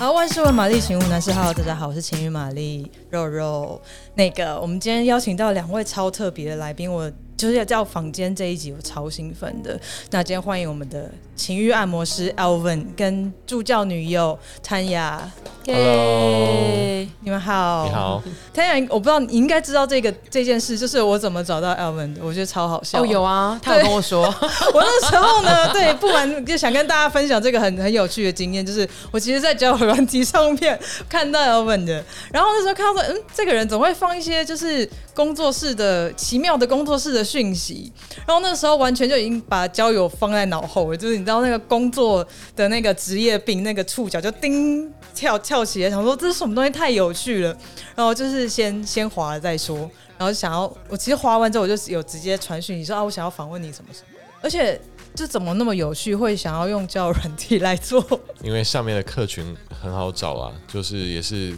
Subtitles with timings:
[0.00, 3.78] 好，万事问玛丽，请问男士好，大家好，我是晴雨玛丽肉肉。
[4.14, 7.12] 那个，我们今天邀请到两位超特别的来宾，我。
[7.36, 9.80] 就是要叫房间这一集，我超兴奋的。
[10.10, 11.10] 那今天欢迎我们的
[11.40, 15.16] 情欲按摩师 Alvin 跟助教女友 Tanya。
[15.64, 17.86] Hello，你们好。
[17.86, 18.22] 你好
[18.54, 22.20] ，Tanya，我不知道你应该知道这个这件事，就是我怎么找到 Alvin 的。
[22.22, 23.02] 我觉得超好笑。
[23.02, 24.24] 哦，有啊，他有跟我说。
[24.74, 30.78] 我那时候呢， 对，不瞒就想跟大家分享这个很很有趣的经验，就是我其实，在交友软体上面
[31.08, 37.24] 看到 Alvin 的，然后那时候看到说，嗯，这个人总会放一些就是工作室的奇妙的工作室的。
[37.30, 37.92] 讯息，
[38.26, 47.56] 然后那时候完全就已经把交友放在脑后了，就是你知道那个工作的那个职业病，那个触角就叮跳跳起来，想说这是什么东西太有趣了，
[47.94, 49.78] 然后就是先先滑了再说，
[50.18, 54.80] 然后想要我其实滑完之后我就有直接传讯你说啊，我想要访问你什么什么，而且
[55.14, 58.04] 这怎么那么有趣，会想要用叫软体来做？
[58.42, 61.56] 因为上面的客群很好找啊，就是也是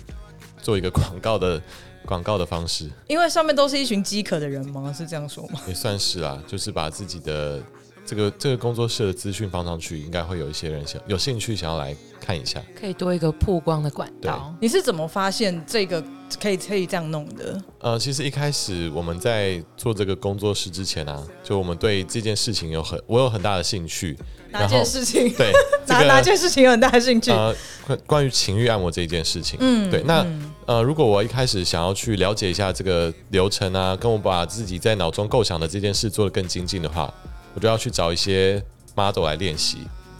[0.60, 1.60] 做一个广告的。
[2.04, 4.92] 广告的方式，因为上面都是一群饥渴的人吗？
[4.92, 5.60] 是这样说吗？
[5.68, 7.62] 也算是啦，就是把自己的
[8.04, 14.54] 这个这个工作室的资讯放上去，应该会有一些人想有兴趣想要来看一下，可以多一个曝光的管道。
[14.60, 16.02] 你是怎么发现这个
[16.40, 17.62] 可以可以这样弄的？
[17.80, 24.16] 呃，其实一开始我们在做这个工作室之前啊，就我们对这件事情有很我有很大的兴趣。
[24.50, 25.32] 哪件事情？
[25.32, 25.50] 对，
[25.86, 27.30] 哪、 这个、哪件事情有很大的兴趣？
[27.30, 27.54] 呃，
[27.86, 29.58] 关关于情欲按摩这一件事情。
[29.62, 30.02] 嗯，对。
[30.02, 37.12] 那、嗯、呃，如果我一开始想要去了解一下这个流程啊，跟我把自己在脑中构想的这件事做得更精进的话，
[37.54, 38.62] 我就要去找一些
[38.94, 39.78] model 来练习。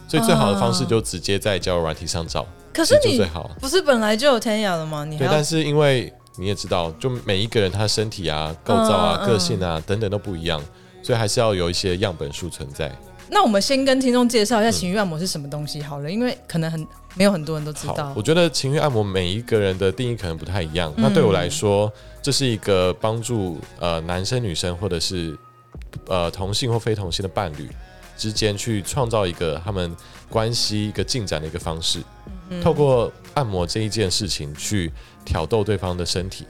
[0.08, 2.46] 所以最好的方式就直接在交友软体上找。
[2.72, 5.04] 可是你最好不是本来就有 Tanya 了吗？
[5.04, 10.62] 你对，但是因为你也知道，就每一个人他身体啊、构造啊、嗯、个性啊、嗯、等等都不一样，
[11.02, 12.90] 所以还是要有一些样本数存在。
[13.30, 18.12] 那我们先跟听众介绍一下情欲按摩是什么东西好了，嗯、因为可能很没有很多人都知道。
[18.14, 20.92] 我觉得情欲按摩每一个人的定义可能不太一样。
[20.96, 21.90] 嗯、那对我来说，
[22.20, 25.36] 这是一个帮助呃男生女生或者是
[26.06, 27.68] 呃同性或非同性的伴侣
[28.16, 29.94] 之间去创造一个他们
[30.28, 32.00] 关系一个进展的一个方式，
[32.50, 34.92] 嗯、透过按摩这一件事情去
[35.24, 36.46] 挑逗对方的身体，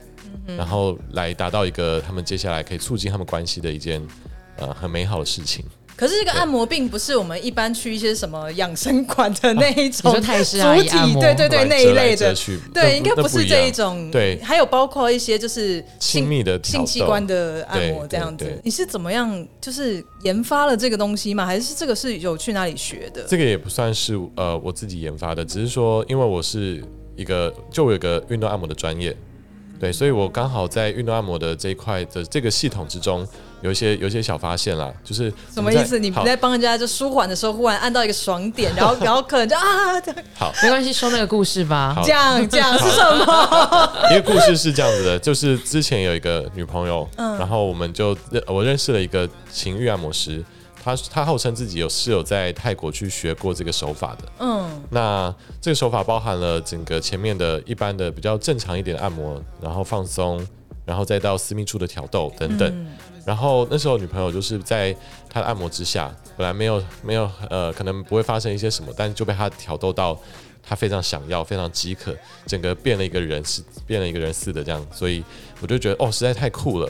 [0.47, 4.05] 嗯、然后来达到一个他们接下来可以促进他们关系的一件
[4.57, 5.65] 呃很美好的事情。
[5.95, 10.77] 可是这个按摩并不是我们一般去一些什么养生馆的那一种，泰式按
[11.09, 12.33] 摩，对对对，那一类的，
[12.73, 18.59] 对，应该不是这一种，对，还有包括一些就是亲密的性器官的按摩这样子。
[18.63, 21.45] 你是怎么样就是研发了这个东西吗？
[21.45, 23.23] 还是这个是有去哪里学的？
[23.27, 26.83] 这个也不算是呃我自己研发的，只是说因为我是
[27.15, 29.15] 一个就我有个运动按摩的专业。
[29.79, 33.27] 对，所以我刚好在运动按摩的这一块的这个系统之中，
[33.63, 35.97] 有一些有一些小发现啦，就是什么意思？
[35.97, 39.63] 你在帮人家就舒缓的时候，忽然按到一个爽点， 然后然后可能就啊，
[40.35, 41.99] 好，没关系，说那个故事吧。
[42.05, 43.89] 讲讲是什么？
[44.11, 50.43] 一个故事是这样子的，就是之前有一个女朋友，嗯，然后我们就认我认识了一个情欲按摩师。
[50.85, 60.45] 他他号称自己有是有在泰国去学过这个手法的，嗯，那这个手法包含了整个前面的一般的比较正常一点的按摩，然后放松，
[60.83, 62.87] 然后再到私密处的挑逗等等，嗯、
[63.25, 64.95] 然后那时候女朋友就是在
[65.29, 70.19] 他的按摩之下，本来没有没有呃可能不会发生一些什么，但就被他挑逗到
[70.61, 75.23] 他非常想要，非常饥渴，整个变了一个人是变了一个人似的这样，所以
[75.61, 76.89] 我就觉得哦实在太酷了。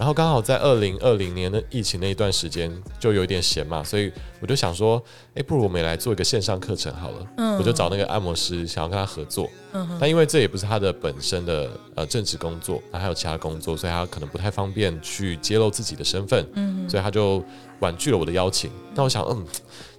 [0.00, 5.00] 然后刚好在二零二零年的疫情那一段时间，就有一点闲嘛，所以我就想说，
[5.34, 7.26] 哎，不如我们也来做一个线上课程好了。
[7.36, 9.46] 嗯，我就找那个按摩师，想要跟他合作。
[9.72, 16.48] 嗯哼，但因为这也不是他的本身的呃正职工作，他还有其他工作，所以他可能不太方便去揭露自己的身份。
[16.54, 17.44] 嗯，所以他就
[17.80, 18.70] 婉拒了我的邀请。
[18.94, 19.44] 那我想，嗯，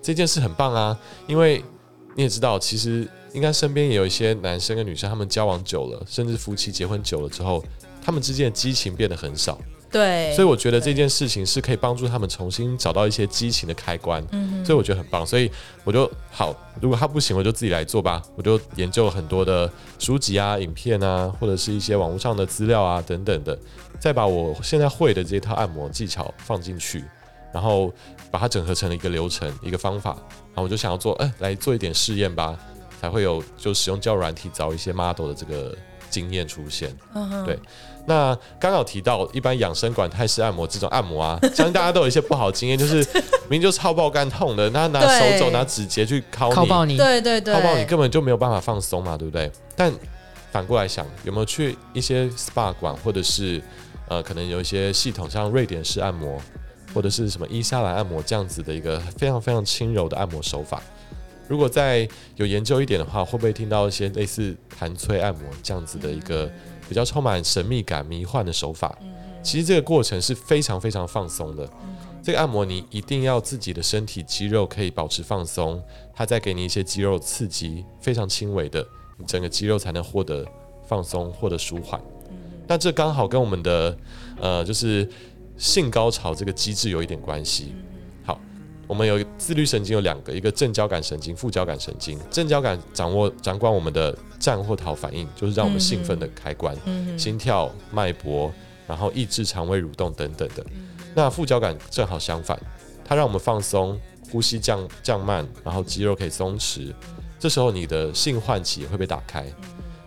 [0.01, 1.63] 这件事很棒啊，因为
[2.16, 7.63] 你也知道，其实应该身边也有一些男生跟女生，他们交往久了，甚至夫妻结婚久了之后，
[8.01, 9.61] 他们之间的激情变得很少。
[9.91, 15.52] 对，所以我觉得这件事情是可以帮助他们重新找到一些激情的开关，嗯，所以我觉得很棒，所以
[15.84, 23.58] 我就好，如果他不行，我就自己来做吧，我就研究了很多的书籍啊、影片啊，或者是一些网络上的资料啊等等的，
[23.99, 27.03] 再把我现在会的这套按摩技巧放进去，
[27.53, 27.94] 然后
[28.32, 30.11] 把它整合成了一个流程、一个方法，
[30.53, 32.58] 然后我就想要做，哎，来做一点试验吧，
[33.02, 35.76] 才会有就使用教软体找一些 model 的这个
[36.09, 37.59] 经验出现，嗯，对。
[38.05, 42.97] 那刚好提到一般养生馆、泰式按摩这种按摩啊， 相信大家都有一些不好的经验，就是
[43.49, 49.51] 明明就超爆干痛的，那拿手肘、拿指节去敲你，爆你，对对对，敲爆你根本就没有办法放松嘛，对不对？
[49.75, 49.91] 但
[50.51, 53.61] 反过来想，有没有去一些 SPA 馆，或者是
[54.07, 56.37] 呃，可能有一些系统像瑞典式按摩，
[56.93, 60.81] 或者是什么伊莎兰按摩这样子的一个非常非常轻柔的按摩手法？
[61.47, 66.49] 如果再有研究一点的话，会不会听到一些类似弹脆按摩这样子的一个
[66.91, 68.93] 比较充满神秘感、迷幻的手法？
[69.41, 71.66] 其实这个过程是非常非常放松的。
[72.22, 75.82] 这个按摩你一定要自己的身体肌肉可以保持放松，
[76.14, 78.85] 它再给你一些肌肉刺激，非常轻微的，
[79.17, 80.46] 你整个肌肉才能获得
[80.85, 82.02] 放松，获得舒缓。
[82.67, 83.97] 那这刚好跟我们的
[84.37, 85.09] 呃，就是
[85.55, 87.73] 性高潮这个机制有一点关系。
[88.91, 92.20] 我们有自律神经有两个，一个正交感神经，副交感神经。
[92.29, 96.76] 正交感掌握掌管我们的战或逃反应，就是让我们兴奋的开关，
[97.17, 98.52] 心跳、脉搏，
[98.85, 100.66] 然后抑制肠胃蠕动等等的。
[100.72, 102.61] 嗯、那副交感正好相反，
[103.05, 103.97] 它让我们放松，
[104.29, 106.94] 呼吸降降慢，然后肌肉可以松弛。
[107.40, 109.46] 这时候你的性唤起也会被打开。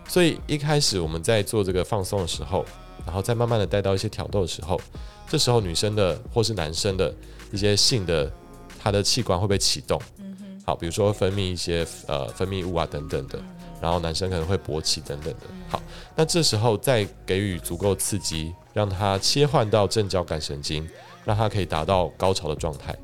[0.07, 2.63] 所以一开始我们在做这个放松的时候，
[3.03, 4.79] 然后再慢慢的带到一些挑逗的时候，
[5.27, 7.11] 这时候女生的或是男生的
[7.51, 8.31] 一些性的。
[8.85, 9.99] 他的器官会被启动，
[10.63, 13.39] 好，比如说分泌一些呃分泌物啊等等的，
[13.81, 15.39] 然后男生可能会勃起等等的。
[15.67, 15.81] 好，
[16.15, 20.87] 那这时候再给予足够刺激，让他切换到正交感神经，
[21.23, 22.95] 让他可以达到高潮的状态。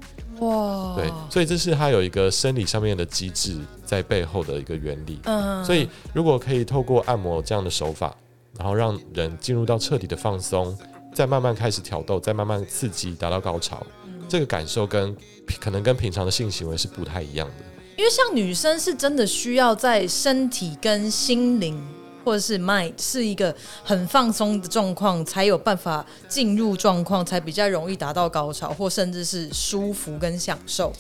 [0.42, 5.20] 哇，对，所以这是他有一个生理上面的机制在背后的一个原理。
[5.24, 8.16] 嗯，所以如果可以透过按摩这样的手法，
[8.56, 10.78] 然后让人进入到彻底的放松，
[11.12, 13.84] 再慢慢开始挑逗，再慢慢刺激，达到高潮。
[14.32, 15.14] 这个感受跟
[15.60, 17.66] 可能跟平常的性行为是不太一样的，
[17.98, 21.78] 因为像女生是真的需要在身体跟心灵
[22.24, 30.94] 或者是 mind 是一个很放松的状况，才有办法进入状况，才比较容易达到高潮，或甚至是舒服跟享受。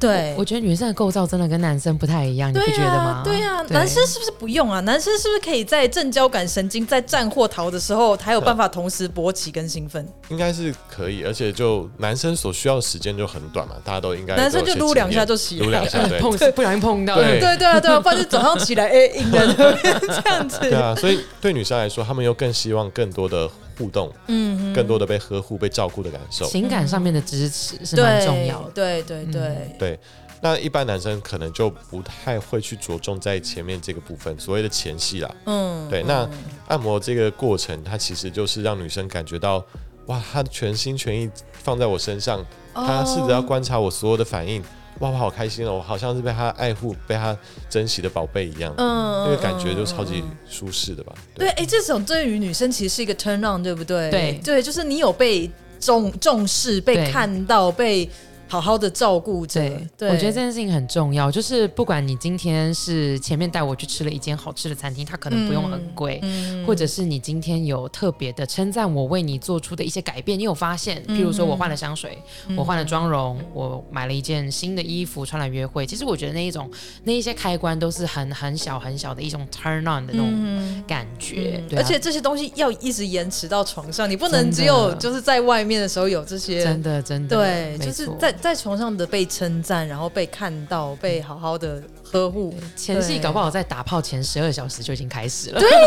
[0.00, 3.20] 对，我觉得女生的构造真的跟男生不太一样，啊、你不觉得吗？
[3.22, 4.80] 对呀、男生是不是不用啊？
[4.80, 10.08] 男生是不是可以在正交感神经在战或逃的时候，还有办法同时勃起跟兴奋？
[10.30, 19.54] 应该是可以，而且就男生所需要的时间就很短嘛，大家都应该男生就撸两下就起来，撸两下 对碰不小心碰到，对对对啊对啊，不然就早上起来哎，硬的
[20.24, 20.58] 这样子。
[20.60, 23.48] 对啊，所以对女生来说，他们又更希望更多的。
[23.80, 28.70] 互动，嗯，更多的被呵护、被照顾的感受，情感上面的支持是蛮重要的。
[28.72, 30.00] 对对对对，嗯、对。
[30.42, 35.34] 那一般男生可能就不太会去着重在前面这个部分，所谓的前戏啦。
[35.46, 36.02] 嗯，对。
[36.02, 36.28] 那
[36.68, 39.64] 按摩这个过程，它其实就是让女生感觉到，
[40.06, 42.44] 哇，他全心全意放在我身上，
[42.74, 44.62] 他试着要观察我所有的反应。
[45.00, 45.74] 哇，我好开心哦！
[45.74, 47.36] 我好像是被他爱护、被他
[47.68, 51.12] 珍惜的宝贝一样，嗯，那个感觉就超级舒适的吧？
[51.34, 54.10] 对，哎，这种对于女生其实是一个 turn on，对不对？
[54.10, 58.08] 对，对，就是你有被重重视、被看到、被。
[58.50, 59.60] 好好的照顾着，
[59.96, 61.30] 对，我觉得这件事情很重要。
[61.30, 71.00] 就是不管你今天是前面带我去吃了一间好吃的餐厅，它可能不用很贵，嗯、或者是你今天有特别的称赞我为你做出的一些改变，你有发现？
[71.06, 72.18] 譬如说我换了香水，
[72.48, 75.86] 嗯、我换了妆容，嗯、我买了一件新的衣服穿来约会。
[75.86, 76.68] 其实我觉得那一种
[77.04, 81.62] 那一些开关都是很很小很小的一种 turn on 的那种感觉。
[81.76, 86.64] 而且这些东西要一直延迟到床上，你不能只有就是在外面的时候有这些。
[86.64, 88.34] 真的真的，对，就是在。
[88.40, 95.60] 在床上的被称赞，然后被看到，被好好的呵护，前戏搞不好在打炮前十二小时就已经开始了。
[95.60, 95.78] 对对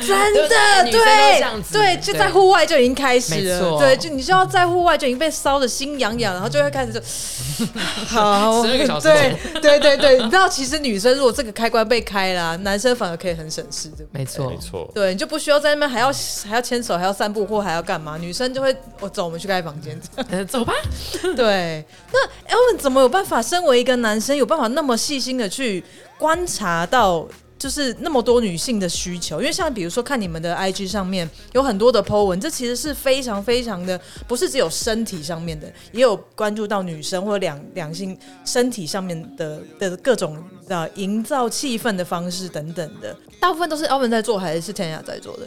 [0.00, 0.48] 对，真的
[0.90, 1.40] 对
[1.72, 3.78] 对，就在户外就已经开始了。
[3.78, 7.00] 对，就你就要在户外就已经被烧的心痒痒，然后就会开始就
[8.06, 8.62] 好。
[8.62, 9.08] 十二个小时。
[9.08, 13.90] 对对对对，你知道，其实女生如果这个开关被开了，男生反而可以很省事？
[14.12, 14.90] 没错没错。
[14.94, 16.12] 对，你就不需要在那边还要
[16.46, 18.18] 还要牵手，还要散步或还要干嘛？
[18.18, 19.98] 女生就会我走，我们去开房间，
[20.46, 20.74] 走吧。
[21.34, 21.84] 对。
[22.12, 23.38] 那 Elvin 怎么有办法？
[23.40, 25.82] 身为一个男生，有办法那么细心的去
[26.18, 27.26] 观察到，
[27.58, 29.40] 就是那么多女性的需求？
[29.40, 43.16] 因为像比如说，看你们的 IG 上面有很多的 po 文，这其实是非常非常的，不是只有身体上面的，也有关注到女生或两两性身体上面的的各种的营造气氛的方式等等的。
[43.40, 45.46] 大部分都是 Alvin 在做，还是 Tanya 在做的？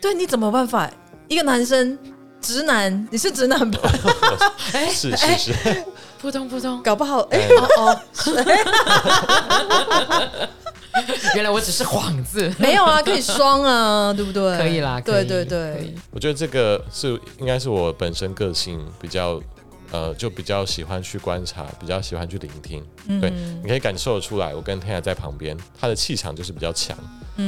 [0.00, 0.90] 对，你怎么办法？
[1.28, 1.98] 一个男生。
[2.44, 3.78] 直男，你是直男吧？
[4.74, 5.84] 哎，是是是，
[6.22, 7.98] 扑通扑通，搞不好哎哦哦，
[11.34, 14.56] 原来我只是幌子，没有啊，可以双啊， 对不对？
[14.56, 15.92] 可以啦，对对对。
[16.12, 19.42] 我觉得这个是应该是我本身个性比较
[19.90, 22.86] 呃，就比较喜欢去观察，比较喜欢去聆听。
[23.20, 23.28] 对，
[23.60, 26.96] 你可以感受得出来，我跟 Tanya 在旁边，他的气场就是比较强，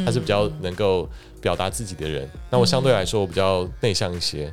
[0.04, 1.08] 他是比较能够
[1.40, 2.28] 表达自己的人。
[2.50, 4.52] 那我相对来说，我比较内向一些。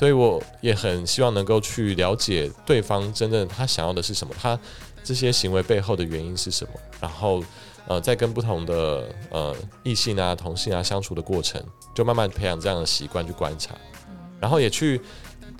[0.00, 4.58] 所以我也很希望能够去了解对方真正他想要的是什么，他
[5.04, 7.44] 这些行为背后的原因是什么，然后
[7.86, 11.62] 呃，在跟不同的呃异性啊、同性啊相处的过程，
[11.94, 13.74] 就慢慢培养这样的习惯去观察，
[14.40, 14.98] 然后也去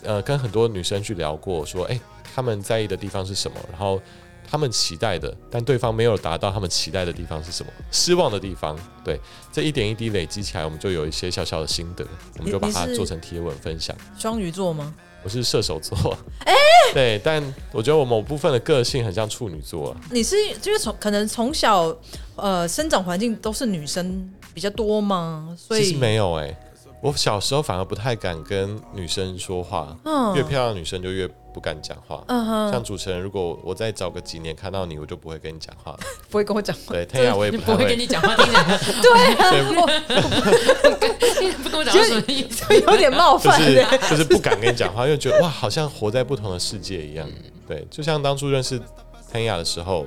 [0.05, 2.01] 呃跟很多女生去聊过，说，诶，
[2.35, 4.01] 他们在意的地方是什么，然后
[4.51, 7.71] 他们期待的，但对方没有达到他们期待的地方是什么？
[7.93, 8.77] 失望的地方。
[9.05, 9.21] 对，
[9.53, 12.05] 这一点一滴累积起来，我们就有一些小小的心得，
[12.39, 13.95] 我们就把它做成贴文分享。
[14.19, 14.93] 双鱼座吗？
[15.23, 16.17] 我是射手座。
[16.41, 17.41] 哎、欸，对，但
[17.71, 19.95] 我觉得我某部分的个性很像处女座。
[20.11, 21.95] 你是因为从可能从小
[22.35, 25.55] 呃生长环境都是女生比较多吗？
[25.57, 26.57] 所以其实没有哎、欸，
[27.01, 31.31] 我小时候反而不太敢跟女生说话，嗯、越漂亮的女生就越。
[31.53, 35.97] 不敢讲话，嗯哼，像主持人，如果我再找个几年看到你，我就不会跟你讲话，
[36.31, 36.95] 不会跟我讲话。
[36.95, 38.65] 对，天涯我也不不会跟你讲话，听讲。
[39.03, 39.65] 对，
[41.63, 42.75] 不跟我讲话什么意思？
[42.75, 47.29] 有点冒犯，就是就是不敢跟你讲话，因为觉得哇，好像活在不同的世界一样。
[47.67, 48.81] 对，就像当初认识
[49.33, 50.07] 天涯的时候，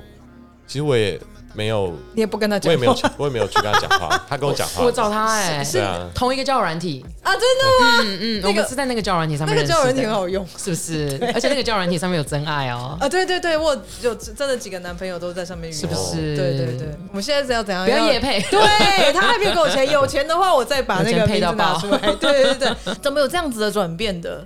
[0.68, 1.20] 其实我也。
[1.56, 5.80] 没有，你也不跟他讲，我也没有去，我也没有去跟他讲话， 他跟我讲话，我找他哎，是
[6.16, 7.06] 同一个交友软体。
[7.22, 8.00] 啊，真的吗？
[8.02, 11.16] 嗯嗯，那个是在那个交友软体上面，那个交友软体很好用，是不是？
[11.32, 16.36] 而且那个交友软体上面有真爱哦，啊，对对对，我有真的几个男朋友都在上面遇到，是不是？
[16.36, 17.86] 对对对，我们现在是要怎样？
[17.86, 24.44] 不要夜配， 对他还没有给我钱，有钱的话我再把那个配到拿出来，对对对，怎么有这样子的转变的？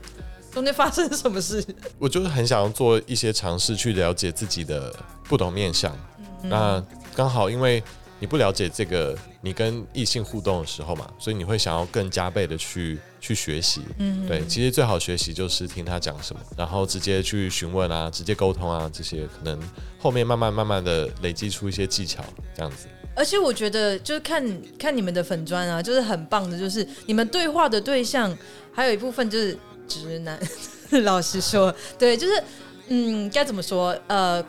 [0.58, 1.64] 中间发生什么事？
[2.00, 4.92] 我就是很想要做一些尝试，去了解自己的
[5.26, 5.96] 不同面向，
[6.42, 6.84] 那。
[7.16, 7.84] 刚好，因为
[8.20, 13.82] 你不了解这个，你跟异性互动的时候嘛，所以你会想要更加倍的去去学习。
[13.98, 19.60] 嗯，对，其实最好学习就是听他讲什么，然后直接去询问啊，直接沟通啊，这些可能
[19.98, 22.24] 后面慢慢慢慢的累积出一些技巧，
[22.56, 22.88] 这样子。
[23.16, 28.32] 而且我觉得，就是看看你们的粉砖啊，就是很棒的，就是你们对话的对象
[28.72, 29.58] 还有一部分就是
[29.88, 30.40] 直男。
[31.04, 32.44] 老实说，对，就是。
[32.90, 33.94] 嗯，该怎么说？
[34.08, 34.42] 呃，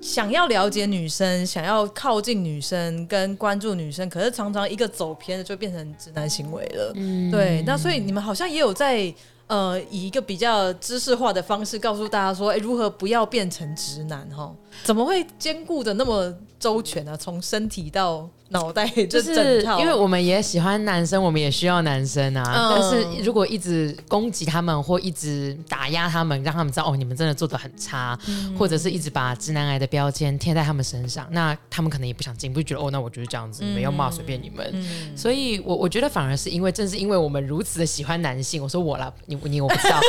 [0.00, 6.92] 想要了解女生，想要靠近女生，跟关注女生，可是常常一个走偏了，就变成直男行为了。
[6.94, 7.64] 嗯，对。
[7.66, 9.12] 那所以你们好像也有在
[9.48, 14.24] 呃，以一个比较知识化的方式告诉大家说，哎，如何不要变成直男？
[14.30, 14.54] 哈，
[14.84, 17.16] 怎么会兼顾的那么周全呢？
[17.16, 22.42] 从身体到脑袋，就是因为我们也喜欢男生，我们也需要男生啊。
[22.44, 34.68] 嗯、但是如果一直攻击他们，或一直打压他们，让他们知道哦，你们真的做的很差，嗯、或者是一直把直男癌的标签贴在他们身上，那他们可能也不想进步，觉得哦，那我就是这样子，没有骂随便你们。
[34.72, 40.00] 嗯、所以我我觉得反而是因为正是因为我们如此的喜欢男性，我说我啦，你你我不知道，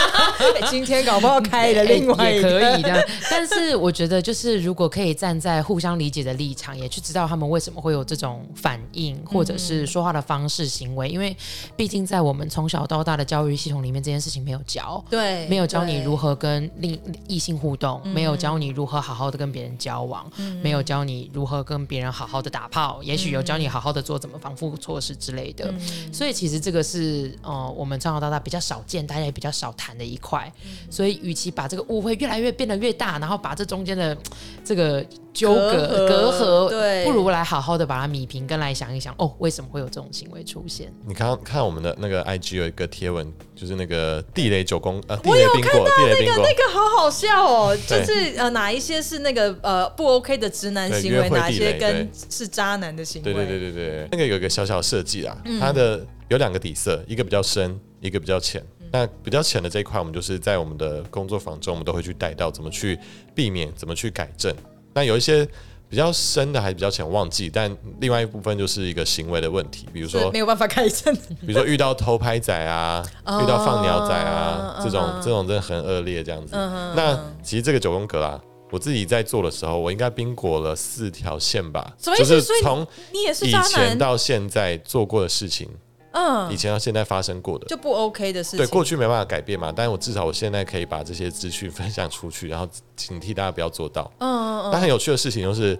[0.70, 3.06] 今天搞不好开了另外也可以的。
[3.30, 7.81] 但是我觉得就是如果可以站在互相理解的立场，也去知道他们为什么。
[7.82, 11.36] 会有这种反应，或者是说话的方式、行为，因为
[11.76, 20.30] 毕竟在我们从小到大的教育系统里面，这件事情没有教，对，没有教你如何跟另异性互动，没有教你如何好好的跟别人交往，
[20.62, 25.74] 没有教你如何跟别人好好的打炮，也许有教你好好的做怎么防护措施之类的。
[26.12, 30.50] 所以其实这个是呃，我们从小到大比较少见，大家也比较少谈的一块。
[30.88, 34.16] 所以，与其把这个误会越来越变得越大，然后把这中间的
[34.64, 35.04] 这个。
[35.32, 40.92] 纠葛隔阂，对，不如来好好的把它米平，跟来想一想，哦，为什么会有这种行为出现？
[41.06, 53.32] 你刚刚看我们的那个 IG 有一个贴文，就是那个地雷九宫呃，地雷冰果，地雷宾果，那个好好笑哦，就是呃哪一些是那个呃不 OK 的直男行为，哪一些跟是渣男的行为？
[53.32, 58.62] 对对对对对，那个有一个小小设计啊，它的有两个底色，一个比较深，一个比较浅。
[58.94, 62.98] 那比较浅的这一块，我们就是在我们的工作坊中，我们都会去带到怎么去
[63.34, 64.54] 避免，怎么去改正。
[64.94, 65.46] 那有一些
[65.88, 67.50] 比较深的还是比较浅，忘记。
[67.52, 71.14] 但另外一部分就是一个行为的问题，比如说没有办法改正，
[71.46, 73.04] 比如说遇到偷拍仔啊，
[73.42, 76.54] 遇到放鸟仔啊，这种这种真的很恶劣这样子。
[76.54, 85.68] 那其实这个九宫格啊，我自己在做的时候，我应该冰果了四条线吧，就是从以前到现在做过的事情。
[86.12, 94.10] 嗯，以前到现在发生过的就不 OK 的事情，对，过去没办法改变嘛，但是我至少我现在可以把这些资讯分享出去，然后警惕大家不要做到。
[94.18, 94.70] 嗯嗯嗯。
[94.72, 95.78] 但很有趣的事情就是，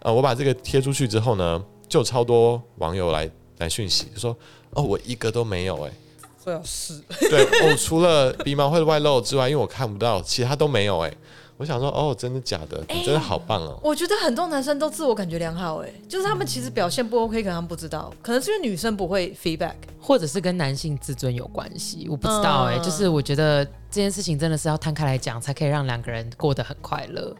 [0.00, 4.36] 呃，我把这个贴出去之后呢，就超多网友来来讯息，就说
[4.70, 5.94] 哦，我一个都没有哎、欸。
[6.42, 7.00] 最好是。
[7.30, 11.16] 对，我除了鼻毛会外露之外，因为我看不到，其他都没有哎、欸。
[11.62, 12.84] 我想说，哦，真的假的？
[12.88, 13.78] 你真的好棒哦！
[13.84, 27.32] 我觉得很多男生都自我感觉良好，哎，就是他们其实表现不 OK，可能他们不知道，可能是因为女生不会 feedback，或者是跟男性自尊有关系，我不知道，哎，就是我觉得这件事情真的是要摊开来讲，才可以让两个人过得很快乐。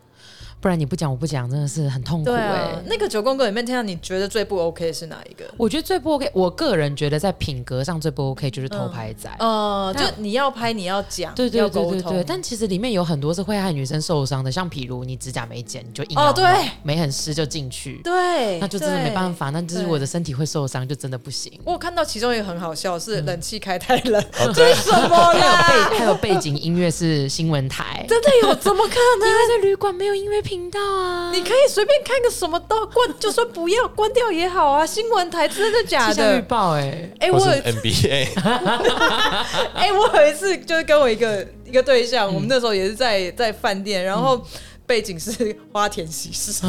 [0.62, 2.71] 不然你不讲我不讲，真的是很痛苦哎。
[2.87, 5.45] 那个九宫格里面，听到你觉得最不 OK 是哪一个？
[5.57, 9.28] 我觉得最不 OK，我个人觉得在品格上最不 OK 就是偷拍仔。
[9.40, 12.25] 哦、就你要拍，你要讲，对对对对对。
[12.25, 16.45] 但其实里面有很多是会害女生受伤的，像譬如你指甲没剪，你就硬哦，对，
[16.85, 21.52] 没很湿就进去，对，那就真的没办法，那就是我的身体会受伤，就真的不行。
[21.64, 25.57] 我看到其中一个很好笑，是冷气开太冷，嗯、这是什么啦？
[25.57, 28.54] 还有背还有背景音乐是新闻台，真的有？
[28.54, 29.28] 怎么可能？
[29.33, 34.85] 因为在旅馆没有音乐频道啊，你可以随便看个什么都关，就算不要关掉也好啊。
[34.85, 36.14] 新闻台真的假的？
[36.14, 38.28] 气象预报哎哎，我 NBA
[39.73, 44.38] 哎，我有一次就是跟我一个一个对象，嗯、我们那时候也是在在饭店，然后。
[44.82, 46.52] 嗯背景是花田喜事，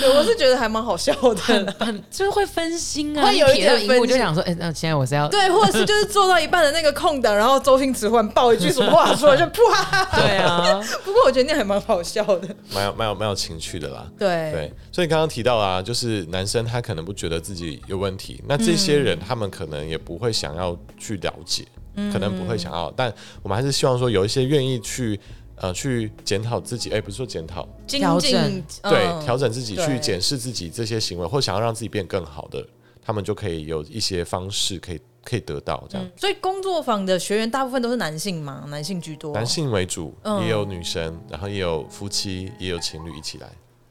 [0.00, 10.80] 对，我是觉得还蛮好笑的，很很就是会分心啊，会有一点分心，就想说，哎、欸，那现在我是要对，或者是就是做到一半的那个空档，然后周星驰忽然爆一句什么话出来，就啪，对啊。
[11.04, 14.06] 不过我觉得那还蛮好笑的，蛮有蛮有蛮有情趣的啦。
[14.18, 14.52] 对。
[14.52, 23.12] 对，所以刚刚提到啊，就是男生他可能不觉得自己有问题，那这些人他们可能也不会想要去了解，嗯、可能不会想要，但
[23.42, 25.20] 我们还是希望说有一些愿意去。
[25.60, 32.66] 呃，去检讨自己，哎、欸，不是说检讨，调整，对，调整自己，去检视自己这些行为，或想要让自己变更好的，
[33.02, 36.10] 他们就可以有一些方式可以可以得到这样。
[36.16, 38.64] 所以工作坊的学员大部分都是男性嘛？
[38.68, 39.32] 男性居多？
[39.32, 43.50] 男性为主，也有女生，然后也有夫妻，也有情侣一起来。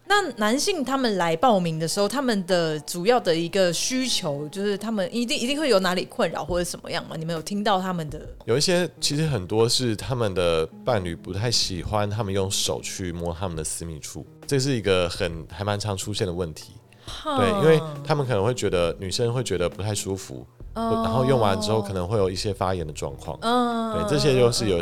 [0.10, 7.16] 那男性他们来报名的时候，他们的主要的一个需求就是他们一定一定会有哪里困扰或者什么样吗？
[7.18, 8.22] 你们有听到他们的？
[8.46, 16.72] 有一些其实很多是他们的伴侣不太喜欢他们用手去摸他们的私密处，这是一个很还蛮常出现的问题。
[17.24, 23.38] 对，因为他们可能会觉得女生会觉得不太舒服，然后用完之后可能会有一些发炎的状况。
[23.42, 24.78] 嗯对，这些就是有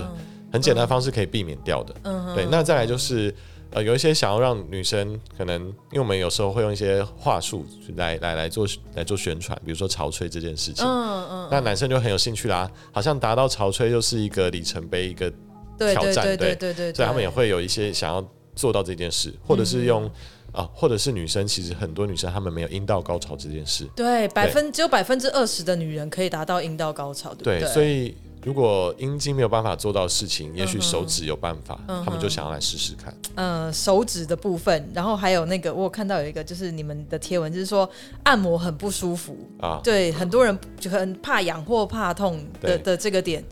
[0.53, 1.95] 很简单的方式可以避免掉的。
[2.03, 3.33] 嗯对，那再来就是。
[3.71, 7.65] 呃，有一些想要让女生可能，因为我们有时候会用一些话术
[7.97, 15.29] 来来来做来做宣传，比如说潮吹这件事情，嗯嗯，那男生就很有兴趣啦，好像达到潮吹就是一个里程碑，一个
[15.77, 20.09] 挑战，对对对对，所以他们也会有一些想要做到这件事，或者是用
[20.53, 28.15] 啊，或者是女生其实很多女生她们没有阴道高潮这件事，对，百分只有百分之二十的女人可以达到阴道高潮，对，所以。
[28.45, 33.11] 如果阴茎没有办法做到事情，也许手指有办法，嗯、他们就想要来试试看。
[33.33, 37.89] 嗯、呃，手指的部分，然后还有那个，我有看到有一个，就是你们的贴文，就是说
[38.21, 39.81] 按摩很不舒服啊。
[39.83, 43.43] 对，很多人就很怕痒或怕痛的的这个点。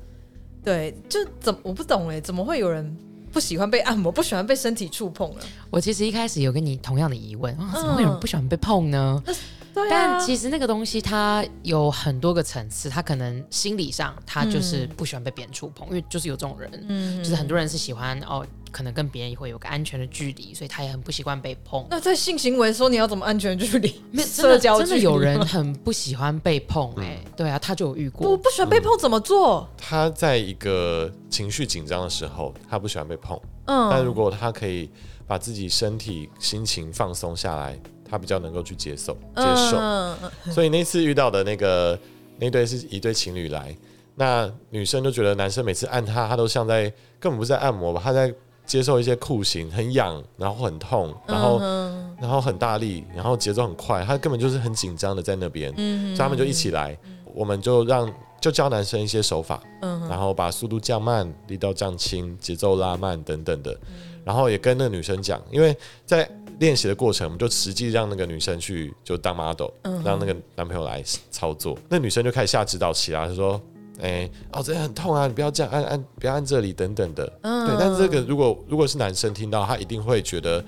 [0.64, 2.96] 对，就怎我不懂哎，怎么会有人
[3.32, 5.42] 不喜欢被按摩，不喜欢被身体触碰呢？
[5.72, 9.24] 我其实一开始有跟你同样的疑问啊，怎么会有人不喜欢被碰呢？
[9.26, 9.36] 嗯
[9.74, 21.86] 对啊、但其实那个东西它有很多个层次，他可能心理上他就是不喜欢被别人触碰，嗯、因为就是有这种人，嗯、就是很多人是喜欢哦，可能跟别人也会有个安全的距离，所以他也很不习惯被碰。
[21.90, 24.00] 那在性行为说你要怎么安全距离？
[24.12, 28.30] 没社交真的有人很不喜欢被碰哎、欸，对啊，他就有遇过。
[28.30, 29.62] 我不喜欢被碰怎么做？
[29.62, 33.40] 嗯、他在一个情绪紧张的时候，他不喜欢被碰。
[33.66, 34.90] 嗯，但如果他可以
[35.26, 37.80] 把自己身体心情放松下来。
[38.14, 40.16] 他比较能够去接受接受，嗯、
[40.52, 41.98] 所以那次遇到的那个
[42.38, 43.76] 那对是一对情侣来，
[44.14, 46.84] 那女生就觉得男生每次按她，她都像在
[47.20, 48.32] 根本不是在按摩吧，她在
[48.68, 58.08] 接受一些酷刑，很痒，然后很痛，然后、嗯、然后很大力，然后节奏很快，她根本就是很紧张的在那边，嗯、所以他们就一起来，嗯、我们就让
[58.40, 66.30] 就教男生一些手法，嗯、然后把速度降慢，力道降轻，节奏拉慢等等的，嗯、然后也跟那个女生讲，因为在。
[66.60, 71.78] 练习的过程，我们就实际让那个女生去就当 model，嗯、让那个男朋友来操作。
[71.90, 73.62] 那女生就开始下指导棋啦，她说
[74.02, 77.40] ：“哎、欸，哦，这很痛啊，你不要这样按按，不要按这里等等的。
[77.42, 80.64] 嗯”对，但是这个如果如果是男生听到，他一定会觉得。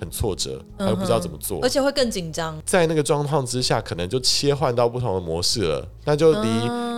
[0.00, 2.60] 很挫折，他又不知道怎么做，而且会更紧张。
[2.64, 6.48] 在那个状况之下，可能就切换到不同的模式了，那就离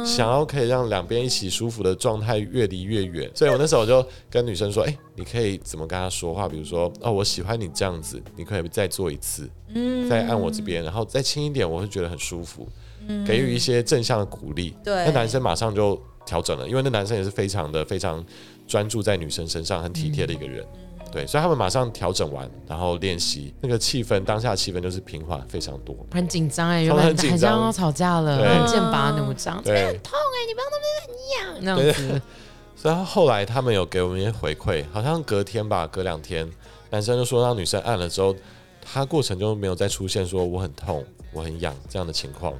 [0.06, 3.28] 想要可以让两边一起舒服的状态越离越远。
[3.34, 6.48] 所以我那时候就跟女生说：“哎、欸，你可以怎么跟她说话？
[6.48, 12.68] 比如说，哦，我喜欢你这样子，你可以再做一次，嗯，再按我这边，然后再轻一点，我会觉得很舒服，
[13.08, 14.74] 嗯、给予一些正向的鼓励。
[14.84, 18.24] 对，那男生马上就调整了，因为那男生也是非常的非常
[18.66, 20.64] 专注在女生身上，很体贴的一个人。
[20.74, 20.78] 嗯”
[21.12, 25.94] 对，所以他们马上调整完，然后练习，那个气氛，当下气氛就是平缓非常多。
[26.10, 27.60] 很紧张哎，原本很紧张。
[27.60, 32.20] 要吵架了，很剑拔弩张，这边很痛哎，你不要那边很痒那样子。
[32.74, 36.50] 所以后来他们有给我们一些回馈，好像隔天吧，隔两天，
[36.90, 38.34] 男生就说让女生按了之后，
[38.80, 42.52] 他过程中没有再出现说我很痛、我很痒这样的情况，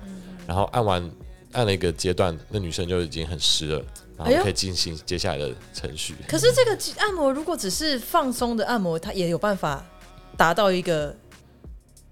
[0.47, 1.11] 然后按完
[1.53, 3.83] 按了一个阶段，那女生就已经很湿了。
[4.25, 6.15] 然后可以进行接下来的程序。
[6.29, 9.85] 可是这个按摩如果只是放松的按摩，它也有办法
[10.37, 11.15] 达到一个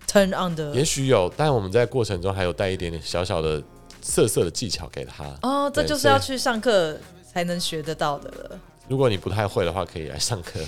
[0.07, 0.75] turn on 的。
[0.75, 3.63] 也许有，但我们在过程中还有带一点点小小的
[4.01, 5.25] 色色的技巧给他。
[5.43, 6.97] 哦，这就是要去上课
[7.33, 8.61] 才能学得到的了。
[8.89, 10.59] 如果你不太会的话，可以来上课。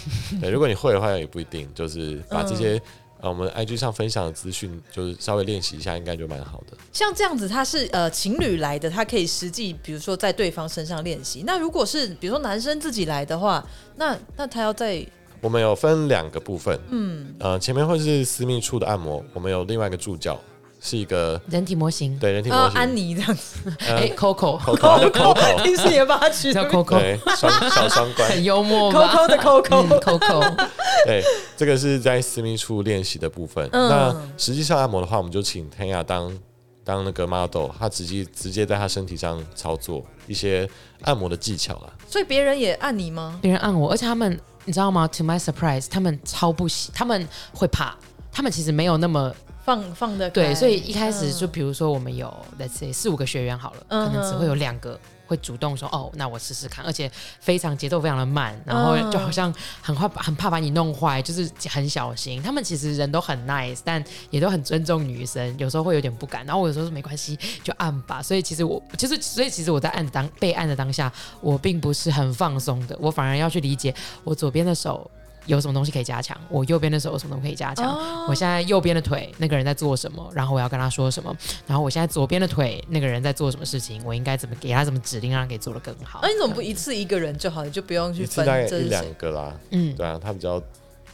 [0.41, 1.69] 对，如果你会的话，也不一定。
[1.75, 2.81] 就是把这些。
[3.23, 6.77] 啊，我们 IG 上分享的资讯，就是稍微练习一下，应该就蛮好的。
[6.93, 11.45] 像这样子，他是呃情侣来的，他可以实际，比如说在对方身上练习。
[11.47, 15.07] 那如果是比如说男生自己来的话，那那他要在
[15.41, 20.37] 我们有分两个部分，嗯，呃，前面会是私密处的按摩，我们有另外一个助教，
[20.83, 30.69] 是一个人体模型，对，人体模型，安妮这样子，哎，Coco，Coco，平时也帮他取叫 Coco，对，双 小双关，很幽默，Coco 的 Coco，Coco，
[31.07, 31.23] 对，
[31.57, 33.69] 这个是在私密处练习的部分。
[33.73, 36.37] 那实际上按摩的话，我们就请 Tanya 当
[36.83, 40.69] 当那个 model，他直接直接在他身体上操作一些
[41.03, 41.93] 按摩的技巧了。
[42.09, 43.39] 所以别人也按你吗？
[43.41, 44.39] 别人按我，而且他们。
[44.65, 47.97] 你知道吗？To my surprise，他们超不喜，他们会怕，
[48.31, 50.31] 他们其实没有那么放放的。
[50.31, 54.99] 对，所以一开始就比如说我们有、嗯、let's say 四五个学员好了，嗯、可能只会有两个。
[55.25, 62.43] 会主动说哦，那我试试看，而且非常节奏非常的慢，然后就好像很怕很怕把你弄坏，就是很小心。
[62.43, 66.45] 他们其实人都很 nice，但也都很尊重女生，有时候会有点不敢。
[66.45, 68.21] 然后我有时候说没关系，就按吧。
[68.21, 73.95] 所以其实我其实所以其实我在按当被按的当下，我并不是很放松的，我反而要去理解
[74.25, 75.11] 我左边的手。
[75.47, 76.37] 有什么东西可以加强？
[76.49, 78.31] 我右边的手有什么东西可以加强？Oh.
[78.31, 80.31] 我现在右边的腿那个人在做什么？
[80.35, 81.37] 然后我要跟他说什么？
[81.67, 84.01] 然后我现在左边的腿那个人在做什么事情？
[84.05, 86.21] 我应该怎么给他什么指令，让他可以做得更好？
[86.23, 87.65] 那、啊、你怎么不一次一个人就好？
[87.65, 89.53] 你就不用去分这一两个啦。
[89.71, 90.63] 嗯，对啊，他比较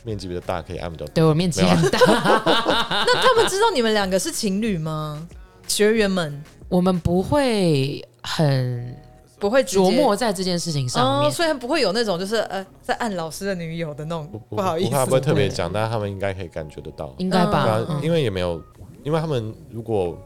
[0.04, 1.12] 面积比较大，可以按比较多。
[1.14, 1.98] 对我面积很大。
[1.98, 5.26] 那他们知道你们两个是情侣吗？
[5.66, 8.94] 学员们，我们不会很。
[9.38, 17.80] 不会琢磨在这件事情上面，虽然、哦、不会有那种就是呃在按老师的女友的那种不，不，好意思，他不会特别讲，但是他们应该可以感觉得到，应该吧？
[18.02, 18.62] 因为也没有，
[19.04, 20.18] 因为他们如果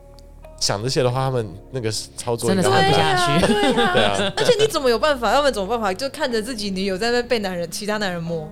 [0.58, 5.32] 想这些的话，他们那个操作真的是按不下去，对啊， 而且你怎么有办法？
[5.32, 5.92] 他们怎么办法？
[5.92, 8.48] 就看着自己女友在那被男人、其他男人摸？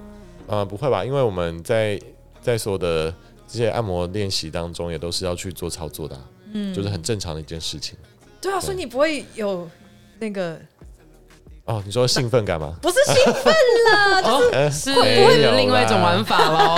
[0.46, 1.04] 呃，不会吧？
[1.04, 1.98] 因为我们在
[2.42, 3.14] 在所有的
[3.46, 7.96] 这些按摩练习当中，也都是要去做操作的、啊，嗯，就是很正常的一件事情。
[8.40, 9.68] 对啊，对所以你不会有
[10.20, 10.58] 那个。
[11.66, 12.74] 哦，你说兴奋感吗？
[12.82, 13.54] 不是兴奋
[13.92, 16.76] 啦， 就是会不会有另外一种玩法喽？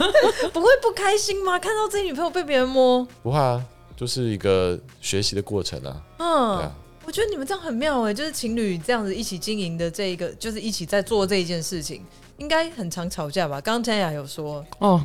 [0.52, 1.58] 不会不开心吗？
[1.58, 3.06] 看到自己女朋友被别人摸？
[3.22, 3.64] 不会啊，
[3.96, 6.02] 就是一个学习的过程啊。
[6.18, 6.72] 嗯，啊，
[7.06, 12.04] 我觉得你们这样很妙哎，就是情侣这样子一起经营的这一个，就是一起在做这一件事情，
[12.36, 13.58] 应该很常吵架吧？
[13.62, 15.02] 刚刚 Tanya 有说哦。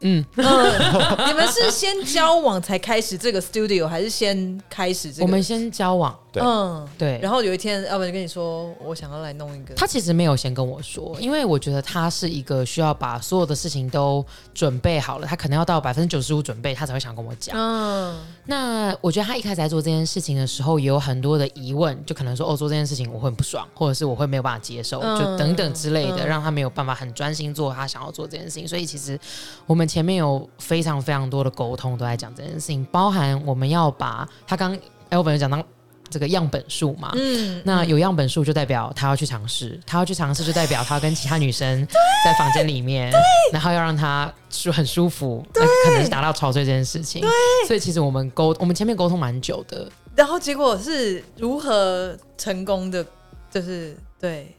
[0.00, 5.22] 嗯，你们是先交往才开始这个 studio，还是先开始这个？
[5.24, 7.18] 我们先交往，对，嗯，对。
[7.22, 9.74] 然后有一天，要不然就跟你说，我想要来弄一个。
[9.74, 17.56] 他其实没有先跟我说，因为我觉得他是一个需要把所有的事情都准备好了，他可能要到百分之九十五准备，他才会想跟我讲。
[17.58, 28.66] 嗯，那我觉得他一开始在做这件事情的时候，也有很多的疑问，就可能说，哦，做这件事情我会很不爽，或者是我会没有办法接受，就等等之类的，让他没有办法很专心做他想要做这件事情。
[28.66, 29.18] 所以其实
[29.66, 30.48] 我们前面有。
[30.58, 34.76] 非常非常多的沟通都在讲这件事情，包含我们要把他刚
[35.10, 35.62] 哎，我本来讲到
[36.10, 41.86] 这个样本数嘛，嗯，那有样本数就代表他要去尝试，他要去尝试就代表他要跟其他女生
[42.24, 43.12] 在房间里面，
[43.52, 47.30] 然后要让他舒很舒服，那可能是达到潮醉这件事情，对，
[47.66, 53.04] 所以其实我们沟我们前面沟通蛮久的，然后结果是如何成功的，
[53.50, 54.54] 就是对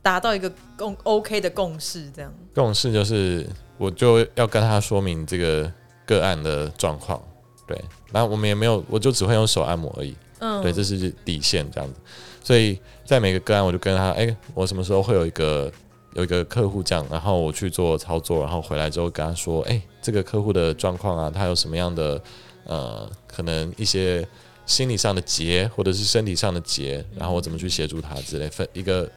[0.00, 2.32] 达到一个共 OK 的共识，这样。
[2.54, 3.46] 共识就是。
[3.78, 5.72] 我就要跟他说明这个
[6.06, 7.20] 个案的状况，
[7.66, 7.76] 对，
[8.12, 12.00] 然后我们也没有，我就只会用手按摩而已，嗯，对，这是底线这样子，
[12.42, 15.72] 所以在每个个案，我就跟他，哎，我什么时候会有一个
[16.14, 22.20] 有一个客户这样，然后我去做操作，然后回来之后跟他说，哎，这个客户的状况啊，他有什么样的
[22.64, 24.26] 呃，可能一些
[24.66, 29.08] 心理上的结或者是身体上的结，然后我怎么去协助他之类分一个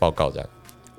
[0.00, 0.48] 报告这样。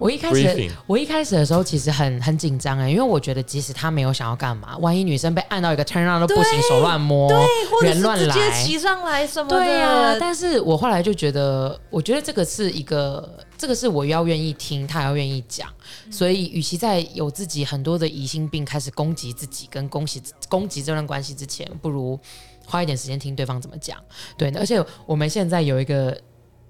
[0.01, 9.57] 我一开始，我一开始的时候其实很很紧张哎，因为我觉得即使他没有想要干嘛，万一女生被按到一个 turn on 都不行，手乱摸，对，人乱来，直接骑上来什么的。
[9.57, 15.69] 对啊，但是我后来就觉得，我觉得这个是一个，这个是我要愿意听，他要愿意讲。
[16.09, 22.19] 所以，与其在有自己很多的疑心病开始攻击自己跟攻击攻击这段关系之前，不如
[22.65, 23.99] 花一点时间听对方怎么讲。
[24.35, 26.19] 对，而且我们现在有一个。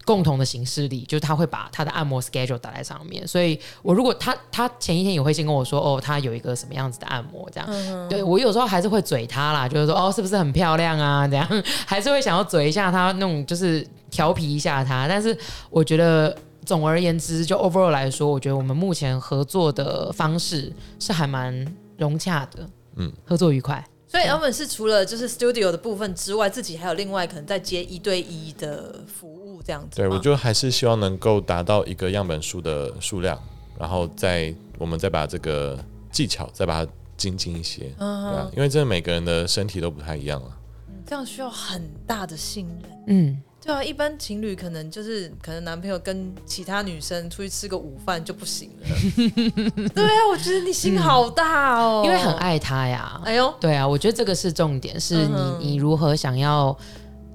[0.05, 11.27] 共同的行事历，就是他会把他的按摩 schedule 打在上面，所以我如果他他前一天也会先跟我说，哦，他有一个什么样子的按摩这样，嗯、对我有时候还是会嘴他啦，就是说，哦，是不是很漂亮啊？
[11.27, 15.07] 这样还是会想要嘴一下他，那种就是调皮一下他。
[15.07, 15.37] 但是
[15.69, 16.35] 我觉得
[16.65, 21.65] 总而言之，就 overall 来说，我觉得我们目前合作的方式是还蛮
[21.97, 23.83] 融洽的，嗯，合作愉快。
[24.11, 29.95] 所以 Elvin 是除了就是 studio 的部分之外，自己还有另外可能在接一对一的服务这样子。
[29.95, 33.41] 对，我就还是希望能够达到一个样本数的数量，
[33.79, 40.57] 然后再我们再把这个技巧再把它精进一些，嗯、对啊，因为真的每个人的身体都不太一样啊。
[41.05, 42.91] 这样需要很大的信任。
[43.07, 48.87] 嗯，对啊，一般情侣可能就是可能男朋友跟其他女生出去吃个午饭就不行了。
[49.93, 53.21] 对啊，我觉得你心好大哦，因为很爱他呀。
[53.23, 56.75] 哎呦，对啊，我觉得这个是重点，是你你如何想要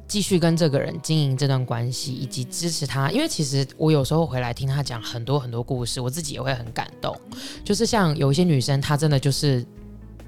[0.09, 3.09] 继续跟这个人经营这段关系，以及支持他。
[3.13, 7.17] 因为其实我有时候回来听他讲很多很多故事，我自己也会很感动。
[7.65, 9.65] 就是像有一些女生，她真的就是。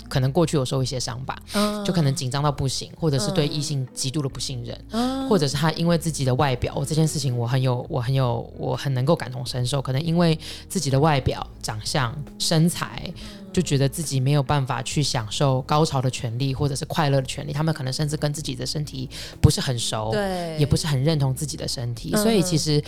[0.08, 9.80] 可能过去有受一些伤吧，嗯、就可能紧张到不行，或者是对异性极度的不信任，嗯、或者是他因为自己的外表，我这件事情我很有，我很有，我很能够感同身受。
[9.82, 13.12] 可能因为自己的外表、长相、身材，
[13.52, 17.52] 就觉得自己没有办法去享受高潮的权利，或者是快乐的权利。
[17.52, 19.08] 他们可能甚至跟自己的身体
[19.40, 22.82] 不是很熟，对，也不是很认同自己的身体，嗯、所以其实。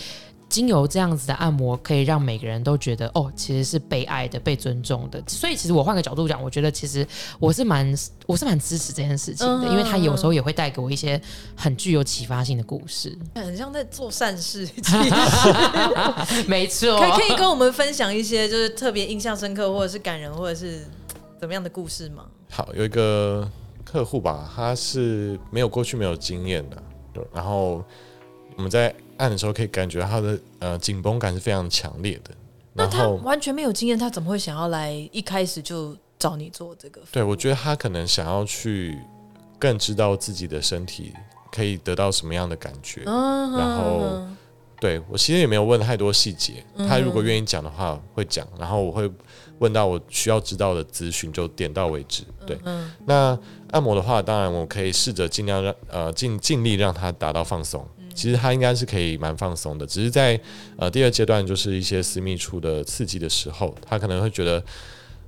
[0.51, 5.23] 经由这样子的按摩，可以让每个人都觉得哦，其实是被爱的、被尊重的。
[5.29, 7.07] 所以，其实我换个角度讲，我觉得其实
[7.39, 11.19] 我是蛮，我是蛮支持这件事情的，嗯、因为他有时候也会带给我一些
[11.55, 14.69] 很具有启发性的故事，很像在做善事。
[16.47, 20.85] 没错，可可以跟我们分享一些就是特别印象深刻，或者是感人，或者是
[21.39, 22.25] 怎么样的故事吗？
[22.51, 23.49] 好，有一个
[23.85, 26.83] 客户吧，他是没有过去没有经验的，
[27.33, 27.85] 然后
[28.61, 28.94] 我们在。
[29.20, 32.31] 按的时候可以感觉他的呃紧绷感是非常强烈的。
[32.73, 37.03] 那他完全没有经验，他怎么会想要来一开始就找你做这个？
[37.12, 38.99] 对，我觉得他可能想要去
[39.59, 41.12] 更知道自己的身体
[41.53, 43.03] 可以得到什么样的感觉。
[43.05, 44.27] 嗯、然后，
[44.81, 46.64] 对我其实也没有问太多细节。
[46.77, 49.07] 嗯、他如果愿意讲的话会讲，然后我会
[49.59, 52.25] 问到我需要知道的资讯就点到为止。
[52.46, 53.38] 对，嗯、那
[53.73, 57.87] 按摩的话，当然我可以试着尽量让呃尽尽力让他达到放松。
[58.14, 60.38] 其实他应该是可以蛮放松的，只是在
[60.77, 64.62] 呃第二阶段，就是一些私密处的刺激的时候，他可能会觉得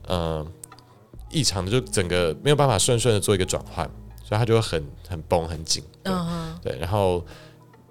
[0.08, 0.46] 嗯
[1.30, 3.88] 异常的，就整个没有办法顺顺的做一个转换，
[4.24, 6.62] 所以他就会很很绷很紧，对，uh huh.
[6.62, 7.24] 对，然后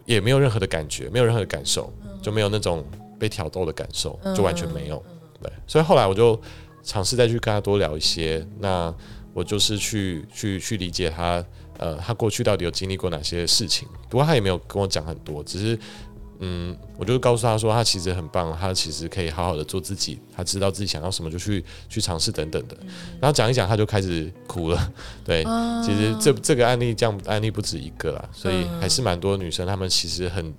[0.05, 2.85] 也没有任何的感觉，没有任何的感受，就没有那种
[3.17, 5.03] 被挑逗的感受，就完全没有，
[5.41, 6.39] 对，所以后来我就
[6.83, 8.93] 尝试再去跟他多聊一些，那
[9.33, 11.43] 我就是去去去理解他。
[11.81, 13.87] 呃，他过去到底有经历过哪些事情？
[14.07, 15.79] 不过他也没有跟我讲很多，只是，
[16.39, 22.77] 嗯，我就告诉他说，他其实很棒，他其实可以好好的做自己，他知道自己想要什么就去去尝试等等的。
[23.19, 24.93] 然后讲一讲，他就开始哭了。
[25.25, 25.43] 对，
[25.83, 30.53] 其实这这个案例这样案例不止一个啦，所以还是蛮多女生，她们其实很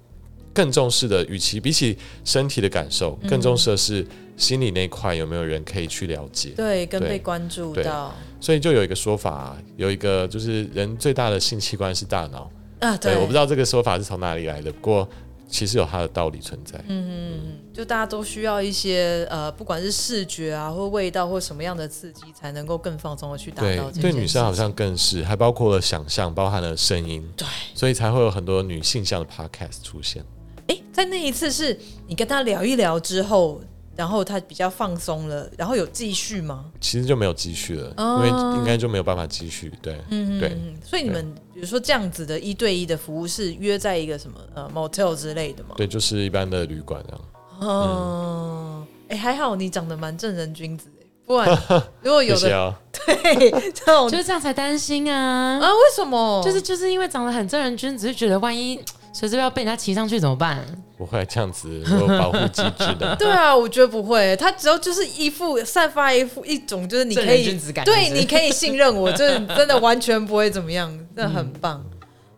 [0.52, 4.06] 更重视的，与其比起身体的感受，更重视的是。
[4.34, 6.52] 心理那块有没有人可以去了解？
[6.56, 8.12] 对，跟被关注到。
[8.42, 12.50] 所以就有一个说法，有一个就是人最大的性器官是大脑
[12.80, 12.96] 啊。
[12.96, 15.08] 对，对，我不知道这个说法是从哪里来的，不过
[15.46, 16.76] 其实有它的道理存在。
[16.88, 17.40] 嗯嗯，
[17.72, 23.88] 就大家都需要一些呃，不管是视觉啊，或味道，或什么样的刺激，才能够更放松的去达到。
[23.92, 27.24] 对，对女生好像更是，还包括了想象，包含了声音。
[27.36, 30.24] 对，所以才会有很多女性向的 podcast 出现。
[30.66, 31.78] 哎，在那一次是
[32.08, 33.60] 你跟他聊一聊之后。
[33.94, 36.64] 然后他比较放松了，然后有继续吗？
[36.80, 39.72] 其实就没有继续了，哦、因为应该就没有办法继续。
[39.82, 40.56] 对，嗯对。
[40.84, 45.74] 所以你们比如说这样子的一对一的服务是约在一个什么呃 motel 之类的吗？
[45.76, 47.20] 对，就是一般的旅馆这样。
[47.60, 51.48] 哦，哎、嗯，还好你长得蛮正人君子哎，不然
[52.02, 55.68] 如果有的 对这种就是这样才担心啊啊？
[55.68, 56.42] 为什么？
[56.44, 58.80] 就是就是因为长得很正人君子，就觉得万一。
[59.12, 60.64] 随时要被人家骑上去怎么办？
[60.96, 63.14] 不会这样子有保护机制的。
[63.20, 64.34] 对啊，我觉得不会。
[64.36, 71.84] 他只要就是一副散发一副一种就是你可以君子感，对，你可以信任我，就是真的完全不会怎么样，真的很棒。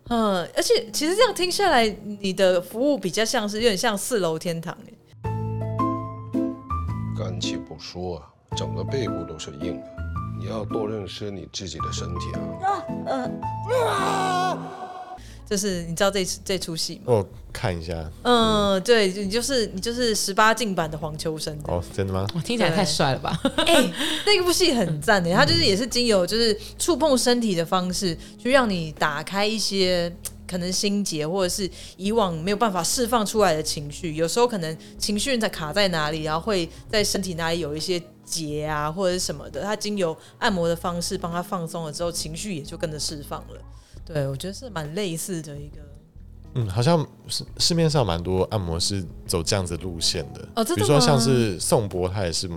[0.09, 1.87] 嗯，嗯，而且其实这样听下来，
[2.19, 4.93] 你的服务比较像是有点像四楼天堂哎。
[7.17, 8.21] 干气不说，
[8.57, 9.87] 整个背部都是硬的，
[10.39, 12.67] 你要多认识你自己的身体啊。
[12.67, 13.41] 啊，嗯。
[13.87, 14.57] 啊
[15.49, 17.13] 就是你知道这这出戏吗？
[17.13, 18.09] 我看一下。
[18.23, 21.57] 嗯，对，你就是你就是十八禁版的黄秋生。
[21.65, 22.27] 哦，真的吗？
[22.33, 23.39] 我听起来太帅了吧！
[23.65, 23.93] 哎、欸，
[24.25, 30.13] 那部戏很赞的，它就是也是经由就是触碰身体的方式，去让你打开一些
[30.47, 34.13] 可能心结，或者是以往没有办法释放出来的情绪。
[34.15, 39.61] 有时候可能情绪在卡在哪里，然后会在身体哪里有一些结啊，或者是什么的。
[39.61, 43.61] 它经由按摩的方式帮他放松了之后，情绪也就跟着释放了。
[44.05, 45.77] 对，我觉得是蛮类似的一个，
[46.53, 52.49] 嗯，好像市市面上蛮多按摩是走这样子路线的，哦，比如说像是宋博，他也是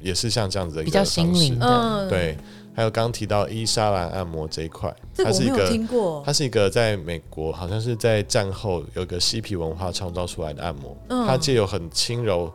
[0.00, 2.36] 也是像这样子的一个方式，比较心灵的，对。
[2.72, 12.50] 还有刚刚提到伊莎兰按摩这一块，它是一个，它是一个在美国，好像是在战后有一个嬉皮文化创造出来的按摩，嗯、它借有很轻柔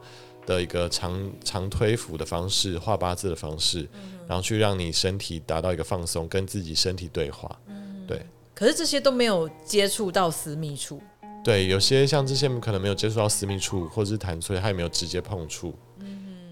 [0.46, 8.26] 的一个长长推扶的方式，画八字的方式，嗯、然后去让你身体达到一个放松，跟自己身体对话，嗯、对。
[8.56, 11.02] 可是这些都没有接触到私密处，
[11.44, 15.78] 对，有些像这些可能没有接触到私密处或者是弹吹，它也没有直接碰触，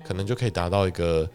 [0.06, 1.28] 可能就可以达到一个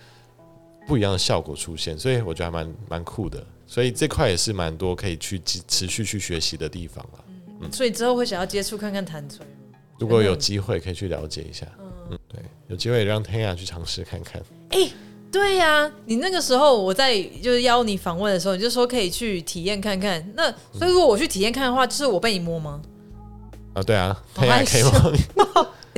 [0.87, 3.45] 不一样的效果出现，所以我觉得还蛮蛮酷的。
[3.67, 7.25] 所以这块也是蛮多可以去持续去学习的地方了。
[7.61, 9.53] 嗯，所以之后会想要接触看看弹吹吗？
[9.99, 11.67] 如果有机会可以去了解一下。
[12.11, 14.41] 嗯，对，有机会让 Tanya 去尝试看看。
[14.71, 14.93] 哎、欸，
[15.31, 20.27] 对呀、啊，你那个时候我在就是邀你访问的时候，你就说可以去体验看看。
[20.35, 22.81] 那所以如果我去体验看的话，就是我被你摸吗？
[23.75, 25.19] 啊，对啊，Tanya 可以帮你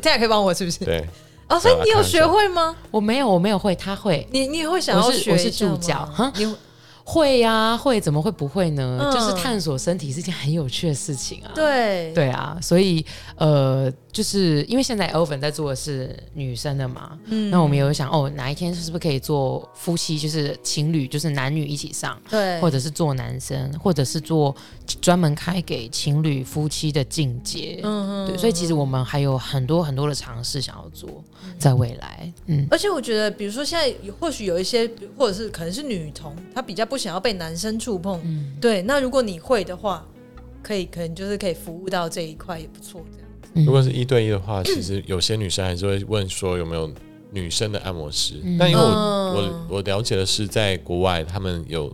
[0.02, 0.84] ，Tanya 可以帮我 是不是？
[0.84, 1.06] 对。
[1.48, 2.76] 哦，所以你有学会吗？
[2.90, 4.26] 我没有，我没有会，他会。
[4.30, 5.32] 你你也会想要学？
[5.32, 6.32] 我是助教哈。
[6.38, 6.56] 你
[7.04, 8.98] 会呀、啊，会怎么会不会呢？
[9.02, 11.50] 嗯、就是探索身体是件很有趣的事情啊。
[11.54, 12.12] 对。
[12.14, 13.04] 对啊，所以
[13.36, 13.92] 呃。
[14.12, 24.52] 就是因为现在 Elvin 在做的是女生的嘛，嗯，那我们有想哦，哪一天是不是可以做夫妻，就是情侣，就是男女一起上，对，或者是做男生，或者是做
[25.00, 31.22] 专门开给情侣夫妻的境界，嗯嗯，对，所以其实我们还有很多很多的尝试想要做，
[31.56, 40.05] 在未来，嗯，而且我觉得，比如说现在或许有一些，或者是可能是女童，她比较不想要被男生触碰，嗯，对，那如果你会的话，
[40.62, 43.64] 可以可能就是可以服务到这一块也不错，这样。
[43.64, 46.92] 如果是一对一的话， 其实有些女生还是会问说有没有
[47.31, 48.40] 女生的按摩师。
[48.42, 51.90] 嗯、但因为我我我了解的是，在国外他们有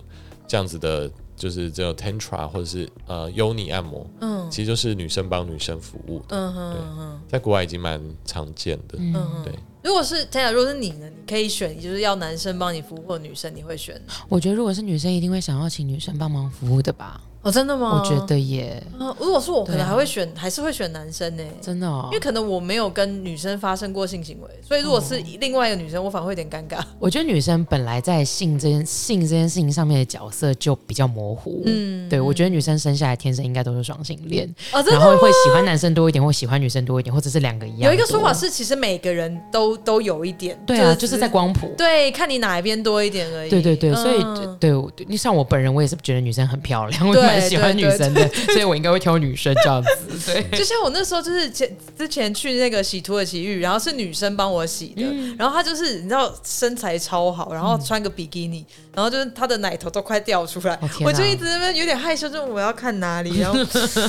[0.49, 6.81] 这样子的，就是这种 Tantra 或者是呃 Yoni 按摩，嗯，其实就是女生帮女生服务的，嗯哼，对，
[7.29, 9.53] 在国外已经蛮常见的，嗯哼，对。
[9.87, 11.09] 如果是天雅如果是你呢？
[11.09, 13.97] 你可以选，就是要男生帮你服务，或女生你会选？
[14.29, 17.21] 我觉得如果是女生，一定会想要请女生帮忙服务的吧。
[17.43, 18.03] 哦，真的吗？
[18.03, 18.83] 我觉得也。
[19.21, 21.43] 如果是我，可能还会选，还是会选男生呢。
[21.61, 26.83] 真的，哦，因为可能我没有跟女生发生过性行为，所以如果是另外一个女生，我反而会有点尴尬。
[26.99, 31.63] 我觉得女生本来在性这件性这件事情上面的角色就比较模糊。
[31.67, 37.91] 嗯，对，我觉得女生生下来天生应该都是双性恋，然后会喜欢男生多一点，或喜欢女生多一点，或者是两个一样。
[37.91, 40.61] 有一个说法是，其实每个人都都有一点。
[40.67, 41.73] 对啊，就是在光谱。
[41.77, 43.51] 对，看你哪一边多一点而已。
[43.51, 44.25] 对对对，所以
[44.59, 44.73] 对，
[45.07, 48.29] 你像我本人，我也是觉得女生很漂亮，蛮喜欢女生的。
[48.53, 50.59] 所以我应该会挑女生这样子，对。
[50.59, 63.59] 就像我那时候就是前之前去那个洗土耳其浴，然后是女生帮我洗的，嗯、然后她就是你知道身材超好，然后穿个比基尼，嗯、然后就是她的奶头都快掉出来，哦、我就一直在那边有点害羞，就我要看哪里， 然后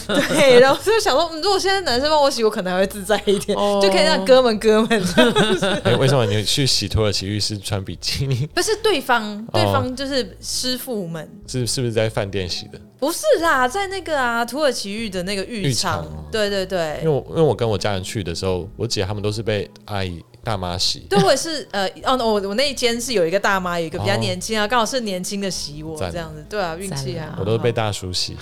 [0.08, 5.04] 对，然后就想说，如果现在男生帮我洗，我可能还会自在一点，哦、就可以让哥们哥们。
[5.84, 8.48] 哎、欸，为什么你去洗土耳其浴是穿比基尼？
[8.54, 12.80] 不是对方，对方就是师傅们，是是不是在饭店洗的？
[13.00, 17.00] 不是啦，在那个啊土耳其浴的那个浴场，浴场对对对。
[17.02, 21.00] 因为我因为我跟我家人去的时候，我姐他们都是被阿姨大妈洗。
[21.10, 26.46] 对，我也是呃哦，我我那一间是有一个大妈，有一个比较年轻啊，刚、哦、好是年轻的洗我这样子。
[26.50, 27.36] 对啊，运气啊。
[27.40, 28.36] 我都是被大叔洗，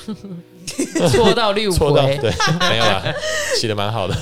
[1.12, 2.32] 搓到六 搓到对，
[2.70, 3.04] 没有啦，
[3.60, 4.16] 洗的蛮好的。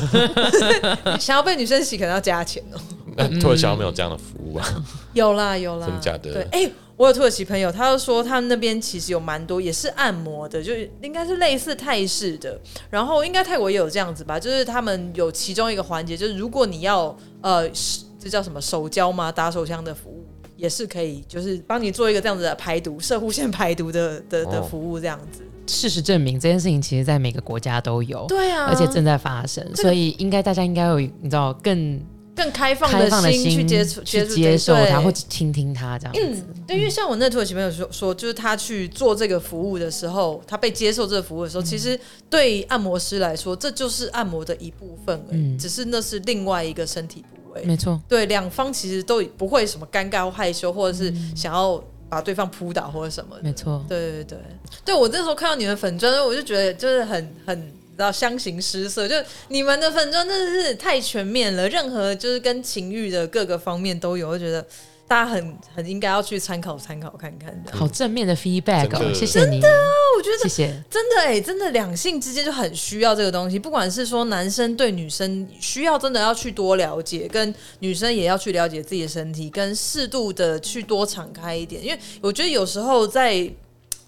[1.19, 2.79] 想要被女生洗，可能要加钱哦。
[3.15, 4.65] 那土耳其没有这样的服务啊？
[5.13, 6.34] 有啦有啦，真的假的？
[6.34, 6.71] 对，哎。
[7.04, 12.58] 我有土耳其朋友，他就说他们那边其实有蛮多也是按摩的，就应该是类似泰式的。
[12.89, 17.70] 然后应该泰国也有这样子吧，就是他们有其中一个环节，就是如果你要呃，
[18.18, 19.30] 这叫什么手交吗？
[19.30, 25.42] 打手枪的服务也是可以，就是帮你做一个这样子的排毒、射护腺排毒的的的服务这样子。
[25.68, 32.00] 事实证明，这件事情其实在每个国家都有，对啊，而且正在发生，这个、所以应该大家应该有你知道更。
[32.36, 36.43] 更开放的心去接触、去接受他，或者倾听他这样子。
[36.48, 47.63] 嗯，对，因为像我那土耳其朋友说说，就是他去做这个服务的时候，他被接受这个服务的时候，其实对按摩师来说，这就是按摩的一部分而已，只是那是另外一个身体部位。
[47.65, 53.36] 没错，对，两方其实都不会什么尴尬或害羞，或者是想要把对方扑倒或者什么。
[53.43, 54.38] 没错，对对对，
[54.84, 57.72] 对我那时候看到你的粉砖，我就觉得就是很很。
[57.97, 59.15] 然后相形失色，就
[59.49, 64.65] 你们的粉妆真的是太全面了，任何就是跟情欲的各个方面都有，我觉得
[65.08, 67.63] 大家很很应该要去参考参考看看。
[67.71, 69.60] 好正面的 feedback，哦，谢谢你。
[69.60, 69.79] 真的啊，
[70.17, 70.83] 我觉得谢谢。
[70.89, 83.52] 真的哎，真的两性之间就很需要这个东西，不管是说男生对女生需要真的要去多了解，跟女生也要去了解自己的身体，跟适度的去多敞开一点，因为我觉得有时候在。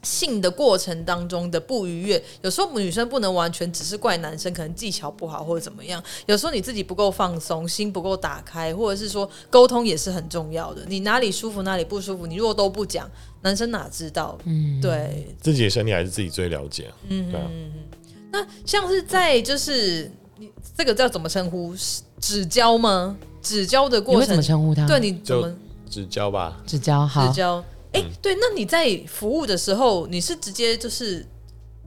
[0.06, 6.02] 性的过程当中的不愉悦，有时候女生不能完全只是怪男生，可能技巧不好或者怎么样。
[6.28, 10.84] 有时候你自己不够放松，心不够打开，或者是说沟通也是很重要的。
[10.88, 13.10] 你哪里舒服哪里不舒服，你如果都不讲，
[13.42, 14.38] 男生哪知道？
[14.46, 16.94] 嗯，对，自己的身体还是自己最了解。
[17.10, 17.72] 嗯嗯嗯。
[18.32, 21.74] 那像是在就是你这个叫怎么称呼？
[22.20, 23.18] 指交吗？
[23.42, 24.86] 指交的过程怎么称呼他？
[24.86, 25.52] 对，你怎么
[25.90, 26.58] 指交吧？
[26.66, 27.28] 指交好。
[27.28, 27.64] 指交。
[27.96, 31.26] 哎，对，那你在服务的时候，你是直接就是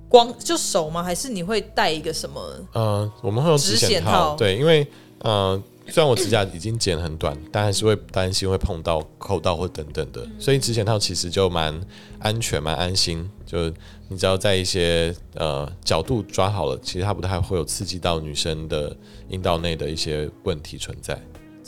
[0.09, 1.02] 光就手吗？
[1.02, 2.40] 还是你会带一个什么？
[2.72, 4.86] 呃，我们会用指显套，对，因为
[5.20, 11.78] 呃，虽然我指甲已经剪很短，但还是会担心会碰到、扣到或等等的，所以指显套其实就蛮
[12.18, 13.28] 安全、蛮安心。
[13.44, 13.70] 就
[14.09, 18.94] 你只要在一些呃角度抓好了，其实它不太会有刺激到女生的
[19.28, 21.18] 阴道内的一些问题存在，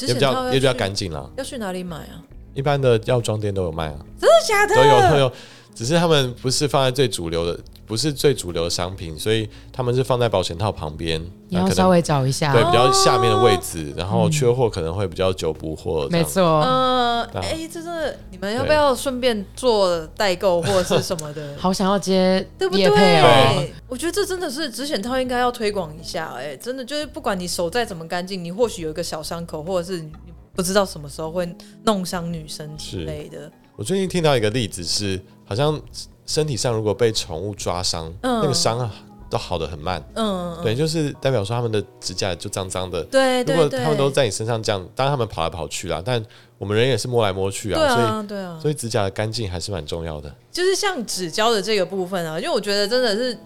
[0.07, 1.31] 也比较也比较干净啦。
[1.37, 2.23] 要去哪里买啊？
[2.55, 4.75] 一般的药妆店都有卖啊，真的假的？
[4.75, 5.33] 都有都有，
[5.75, 7.59] 只是他们不是放在最主流的。
[7.87, 11.21] 不是最主流的商品，所以他们是放在保险套旁边。
[11.49, 16.07] 你要稍微找一下，对，比较下面的位置，然后缺货可能会比较久补货。
[16.09, 21.55] 没错，呃，哎，这是你们要不要顺便做代购或者是什么的？
[21.59, 23.73] 好想要接，对不对？
[23.89, 26.33] 我觉得这真的是指显套应该要推广一下。
[26.37, 30.13] 哎，真的就是不管你手再怎么干净，你或许有一个小伤口，或者是你
[30.55, 31.49] 不知道什么时候会
[31.85, 33.51] 弄伤女生之类的。
[33.77, 35.81] 我最近听到一个例子是，好像。
[36.27, 38.95] 身体上如果被宠物抓伤，嗯、那个伤啊
[39.29, 40.01] 都好的很慢。
[40.15, 43.03] 嗯，对，就是代表说他们的指甲就脏脏的。
[43.03, 46.25] 对，如果他们都在你身上这样，当然他们跑来跑去啦，但
[46.57, 47.81] 我们人也是摸来摸去啊。
[47.81, 50.33] 对啊，所以对啊，所以指甲的干净还是蛮重要的。
[50.53, 53.37] 就是像指胶的这个部分啊，因为我觉得真的是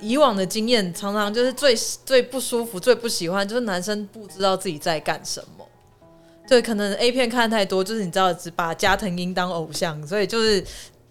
[0.00, 5.64] 以往的经验，常常就是最最不舒服、最不喜欢，就是男生不知道自己在干什么。
[6.52, 10.62] 对，可能 A 片看太多，就是你知道，只把加藤鹰当偶像，所以就是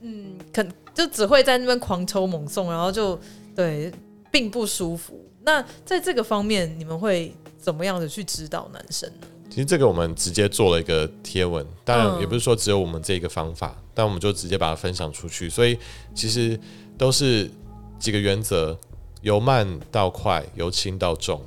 [0.02, 0.64] 嗯，可。
[0.94, 3.18] 就只会在那边狂抽猛送，然后就
[3.56, 3.90] 对，
[4.30, 5.18] 并不舒服。
[5.44, 9.28] 那在这个方面，你们会怎么样的去指导男生呢？
[9.50, 15.50] 其实这个我们直接做了一个贴文，当然也不是说只有我们这一个方法，嗯、但我们就直接把它分享出去。
[15.50, 15.80] 所以
[16.14, 16.60] 其实
[16.98, 17.50] 都是
[17.98, 18.78] 几个原则：
[19.22, 21.42] 由慢到快，由轻到重，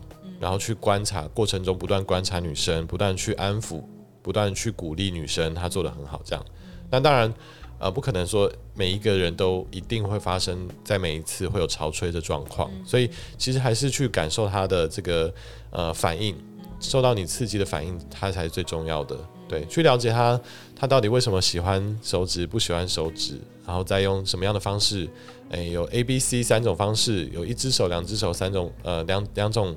[0.45, 3.83] 然后去观察过程中不断观察女生，不断去安抚，
[4.21, 6.21] 不断去鼓励女生，她做的很好。
[6.23, 6.45] 这样，
[6.91, 7.33] 那当然。
[7.81, 15.35] 呃，不可能说每一个人都一定会发生在每一次会有潮吹的状况，嗯、所以其实还是去感受她的这个
[15.71, 16.35] 呃反应，
[16.79, 19.19] 受到你刺激的反应，他才是最重要的。
[19.49, 20.41] 对，去了解他，
[20.75, 25.05] 他到底为什么喜欢手指，不喜欢手指，然后再用什么样的方式，
[25.51, 29.77] 诶、欸，有 A、B、C 三种方式，有一只手、两只手三种，呃，两两种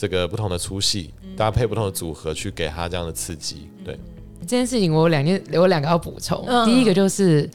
[0.00, 3.94] 这个不同的粗细，搭配不同的组合去给他这样的刺激，对。
[4.40, 6.42] 这件事情我有两件，我有两个要补充。
[6.46, 7.46] 嗯、第一个就是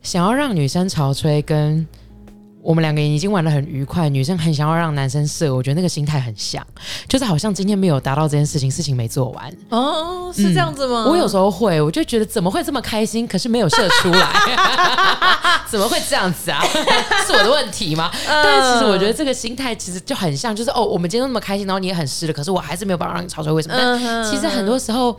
[0.00, 1.86] 想要让女生潮吹，跟
[2.62, 6.64] 我们两个人已经玩的很愉快，女生很想要让男生射，我觉得那个心态很像，
[7.08, 9.52] 就是好像今天没有达到这件事情，事情没做完。
[9.70, 11.04] 哦，是这样子吗？
[11.06, 14.30] 嗯、我有时候会，我就觉得怎么会这么开心，可是没有射出来，
[15.68, 16.62] 怎么会这样子啊？
[17.26, 18.08] 是我的问题吗？
[18.12, 24.30] 嗯、但是其实我觉得这个心态其实就很像，就是哦，我们今天那么开心，然后你也很湿了，可是我还是没有办法让你潮吹，为什么？
[24.30, 25.16] 其实很多时候。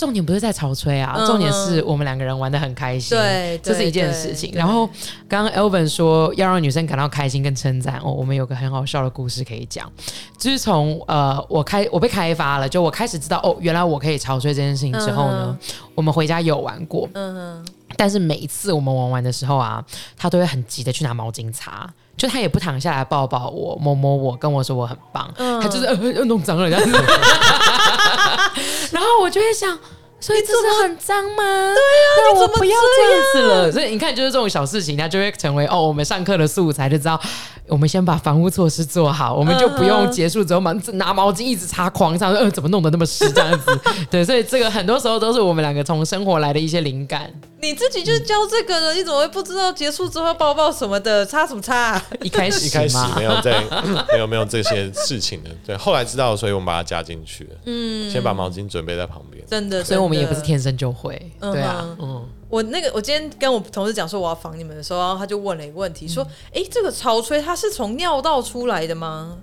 [0.00, 4.50] 重点不是在潮吹啊，重点是我们两个人玩的很开心，对，这是一件事情。
[4.54, 4.88] 然后
[5.28, 9.92] 刚刚 Elvin 说要让女生感到开心跟称赞哦，我们有个很好笑的故事可以讲，
[10.38, 15.54] 就是从呃我开我被开发了，就我开始知道哦，原来我可以潮吹这件事情之后呢，
[15.94, 17.62] 我们回家有玩过，嗯，
[17.96, 19.84] 但是每一次我们玩完的时候啊，
[20.16, 26.68] 他都会很急的去拿毛巾擦，就他也不躺下来抱抱我，摸摸我，跟我说我很棒，他就是呃又弄脏了。
[28.90, 29.78] 然后我就会想，
[30.20, 31.42] 所以这是很脏吗？
[31.42, 33.72] 对啊，那我不要这样子了。
[33.72, 37.20] 所以你看，就是这种小事情，它就会成为哦，我们上课的素材，就知道
[37.66, 43.80] 我们先把防护措施做好，我们就不用结束之后嘛，拿毛巾一直擦狂上，呃，怎么弄得那么湿这样子？
[44.10, 47.30] 对，所以这个很多时候都是我们两个从生活来的一些灵感。
[47.62, 51.24] 你自己就是教这个的，你怎么会不知道结束之后要抱抱什么的？
[51.26, 52.06] 擦什么擦啊？
[52.22, 53.62] 一开始一开始没有在，
[54.12, 55.50] 没有没有这些事情的。
[55.66, 57.50] 对，后来知道，所以我们把它加进去了。
[57.66, 59.44] 嗯，先把毛巾准备在旁边。
[59.46, 61.32] 真的，所以我们也不是天生就会。
[61.40, 62.28] 对啊，嗯。
[62.48, 69.38] 我那个，我今天跟我同事讲说我要防你们的时候，然后他就问了一个问题，说：“哎，这个潮吹它是从尿道出来的吗？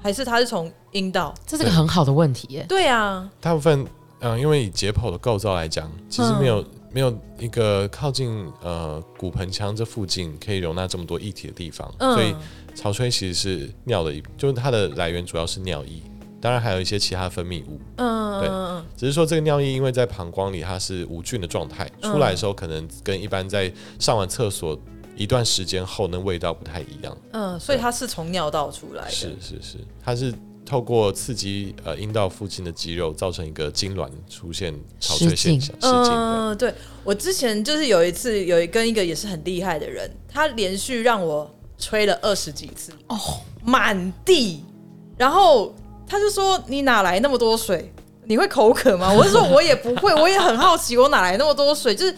[0.00, 2.64] 还是它是从阴道？”这是个很好的问题耶。
[2.68, 3.84] 对啊，大部分
[4.20, 6.64] 嗯，因为以解剖的构造来讲，其实没有。
[6.92, 12.34] 没有一个靠近呃骨盆腔这附近可以容纳这么多液体的地方，嗯、所以
[12.74, 16.00] 潮吹其实是尿的一，就是它的来源主要是尿液，
[16.46, 17.80] 当然还有一些其他分泌物。
[17.96, 18.48] 嗯，对，
[18.96, 24.78] 只是说这个尿液因为在膀胱里它是无菌的状态，出来的时候可能跟一般在上完厕所
[25.16, 27.18] 一段时间后那味道不太一样。
[27.32, 29.10] 嗯，所以它是从尿道出来的。
[29.10, 30.32] 是是是，它是。
[30.68, 35.72] 透过刺激呃阴道附近的肌肉，造成一个痉挛出现潮吹现象。
[35.80, 36.74] 嗯，对，
[37.04, 43.16] 我之前就是有一次有一跟一个也是很厉害的人，他连续让我吹了二十几次哦，
[43.64, 44.64] 满地，
[45.16, 45.72] 然后
[46.08, 47.92] 他就说：“你哪来那么多水？
[48.24, 51.94] 你会口渴吗？”我是说：“我也不会，我也很好奇，我哪来那么多水？
[51.94, 52.14] 就是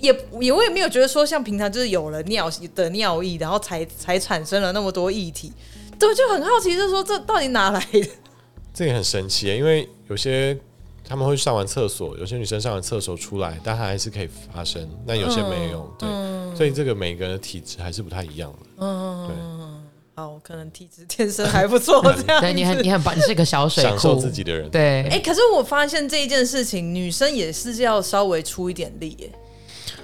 [0.00, 5.52] 也也我也没有觉得说像平常就是有了尿的尿意，然后才才产生了那么多液体，
[5.98, 8.08] 对，就很好奇，就是说这到底哪来的？
[8.74, 10.58] 这也很神奇，因为有些
[11.06, 19.81] 他们会上完厕所，有些女生上完厕所出来，但她还是可以发生，那有些没有，嗯、对，嗯、所以这个每个人的体质还是不太一样的，嗯，对。
[20.14, 24.68] 好，可能体质天生还不错， 这样对你很你很棒，你是个小水库，享受自己的人。
[24.70, 29.38] 对，哎，可是我发现这一件事情，女生也是要稍微出一点力，哎，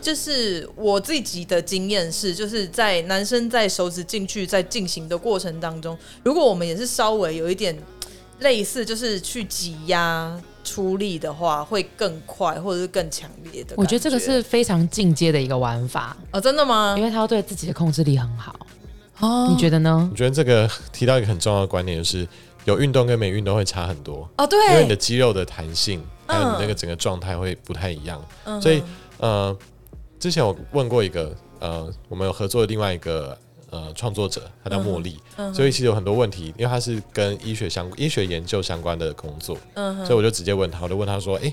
[0.01, 7.77] 就是我自己的经验是，就是在男生在手指进去在进行的过程当中，如果我们也是稍微有一点
[8.39, 13.75] 类似，就是去挤压出力的话，会更快或者是更强烈的。
[13.77, 16.95] 我觉得这个是非常进阶的一个玩法哦，真的吗？
[16.97, 18.59] 因为他要对自己的控制力很好。
[19.21, 20.09] 哦，你觉得呢？
[20.11, 22.27] 我觉得这个提到一个很重要的观点，就是
[22.65, 24.47] 有运动跟没运动会差很多哦。
[24.47, 28.25] 对，因为你的肌肉的弹性还有你那个整个状态会不太一样。
[28.45, 28.83] 嗯，所以
[29.19, 29.57] 呃，
[30.21, 33.37] 之前我问过一个呃，我们有合作的另外一个
[33.71, 35.19] 呃创作者，他叫茉莉。
[35.37, 39.57] 嗯，所以其实有很多问题，因为他是跟医学相医学研究相关的工作。
[39.75, 41.53] 嗯，所以我就直接问他，我就问他说：“哎。”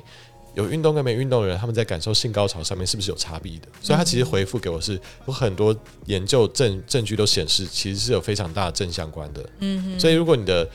[0.55, 3.67] 有运动跟没运动的人，他们在感受性高潮上面是不是有差别的？
[3.81, 5.75] 所以他其实回复给我是有很多
[6.05, 9.49] 研究证证据都显示，其实是有非常大的正相关的。
[9.59, 9.99] 嗯哼。
[9.99, 10.67] 所以如果你的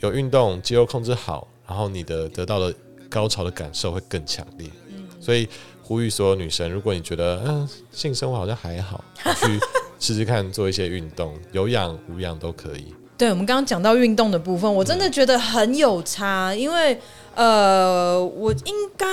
[0.00, 2.74] 有运动，肌肉控制好，然后你的得到的
[3.08, 4.68] 高潮的感受会更强烈。
[4.88, 5.06] 嗯。
[5.20, 5.46] 所以
[5.82, 9.60] 呼吁所有女生，如果你觉得嗯性生活好像还好，去
[10.00, 12.94] 试试看做一些运动，有氧无氧都可以。
[13.18, 16.98] 对，我们刚刚讲到运动的部分，我真的觉得很有差，因为
[17.36, 19.06] 呃，我应该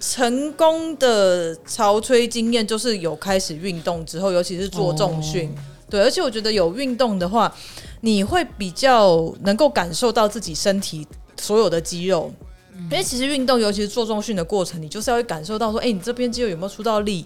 [0.00, 5.54] 成功的潮吹经验就是有开始运动之后，尤其是做重训，哦、
[5.88, 7.54] 对，而且我觉得有运动的话，
[8.00, 11.06] 你会比较能够感受到自己身体
[11.40, 12.32] 所有的肌肉，
[12.74, 17.24] 嗯、因为其实运动，尤其是做重训的过程，你就是要会感受到说，哎，你这边肌肉有没有出到力？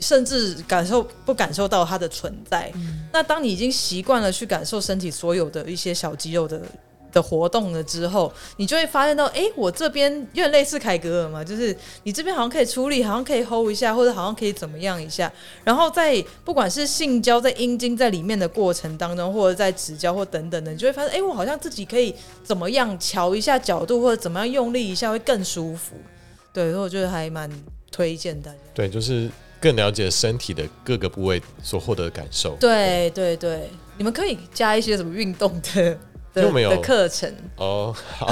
[0.00, 2.70] 甚至感受不感受到它的存在。
[2.76, 6.62] 嗯、那当你已经习惯了去感受身体所有的一些小肌肉的
[7.12, 15.32] 的活动了之后，你就会发现到，哎、欸，我这边有点类似凯格尔嘛，就是你这边好像可以出力，好像可以 hold 一下，或者好像可以怎么样一下。
[15.64, 25.96] 然后在不管是性交在阴茎在里面的过程当中，或者在直交或等等的，你就会发现，哎、欸，我好像自己可以怎么样调一下角度，或者怎么样用力一下会更舒服。
[26.52, 27.50] 对，所以我觉得还蛮
[27.90, 28.58] 推荐大家。
[28.74, 29.30] 对，就是。
[29.60, 32.56] 更了解身体的各个部位所获得的感受。
[32.60, 35.98] 对对对，你们可以加一些什么运动的
[36.42, 37.94] 的的课程哦。
[38.16, 38.26] 好，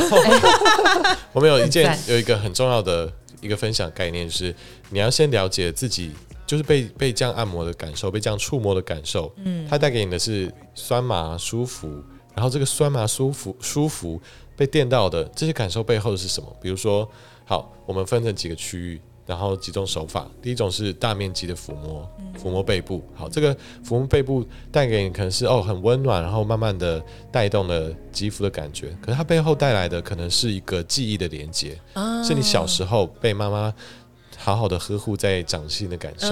[1.32, 4.54] 我们有一件有一个很重要的一个分享概念，就是
[4.90, 6.12] 你要先了解自己，
[6.46, 9.32] 就是被被这样按摩的感受，被这样触摸的感受。
[9.44, 12.02] 嗯，它带给你的是酸麻舒服，
[12.34, 14.20] 然后这个酸麻舒服舒服
[14.56, 16.56] 被电到的这些感受背后是什么？
[16.60, 17.08] 比如说，
[17.44, 19.00] 好，我们分成几个区域。
[19.26, 22.08] 然后几种手法，第一种是大面积的抚摸，
[22.40, 23.02] 抚摸背部。
[23.14, 23.54] 好，这个
[23.84, 27.02] 抚摸背部带给你可能是哦很温暖，然后慢慢的
[27.32, 28.96] 带动了肌肤的感觉。
[29.00, 31.78] 可是它背后带来的可能是一个记忆的连接，
[32.24, 33.74] 是你小时候被妈妈
[34.36, 36.28] 好好的呵护在掌心的感受。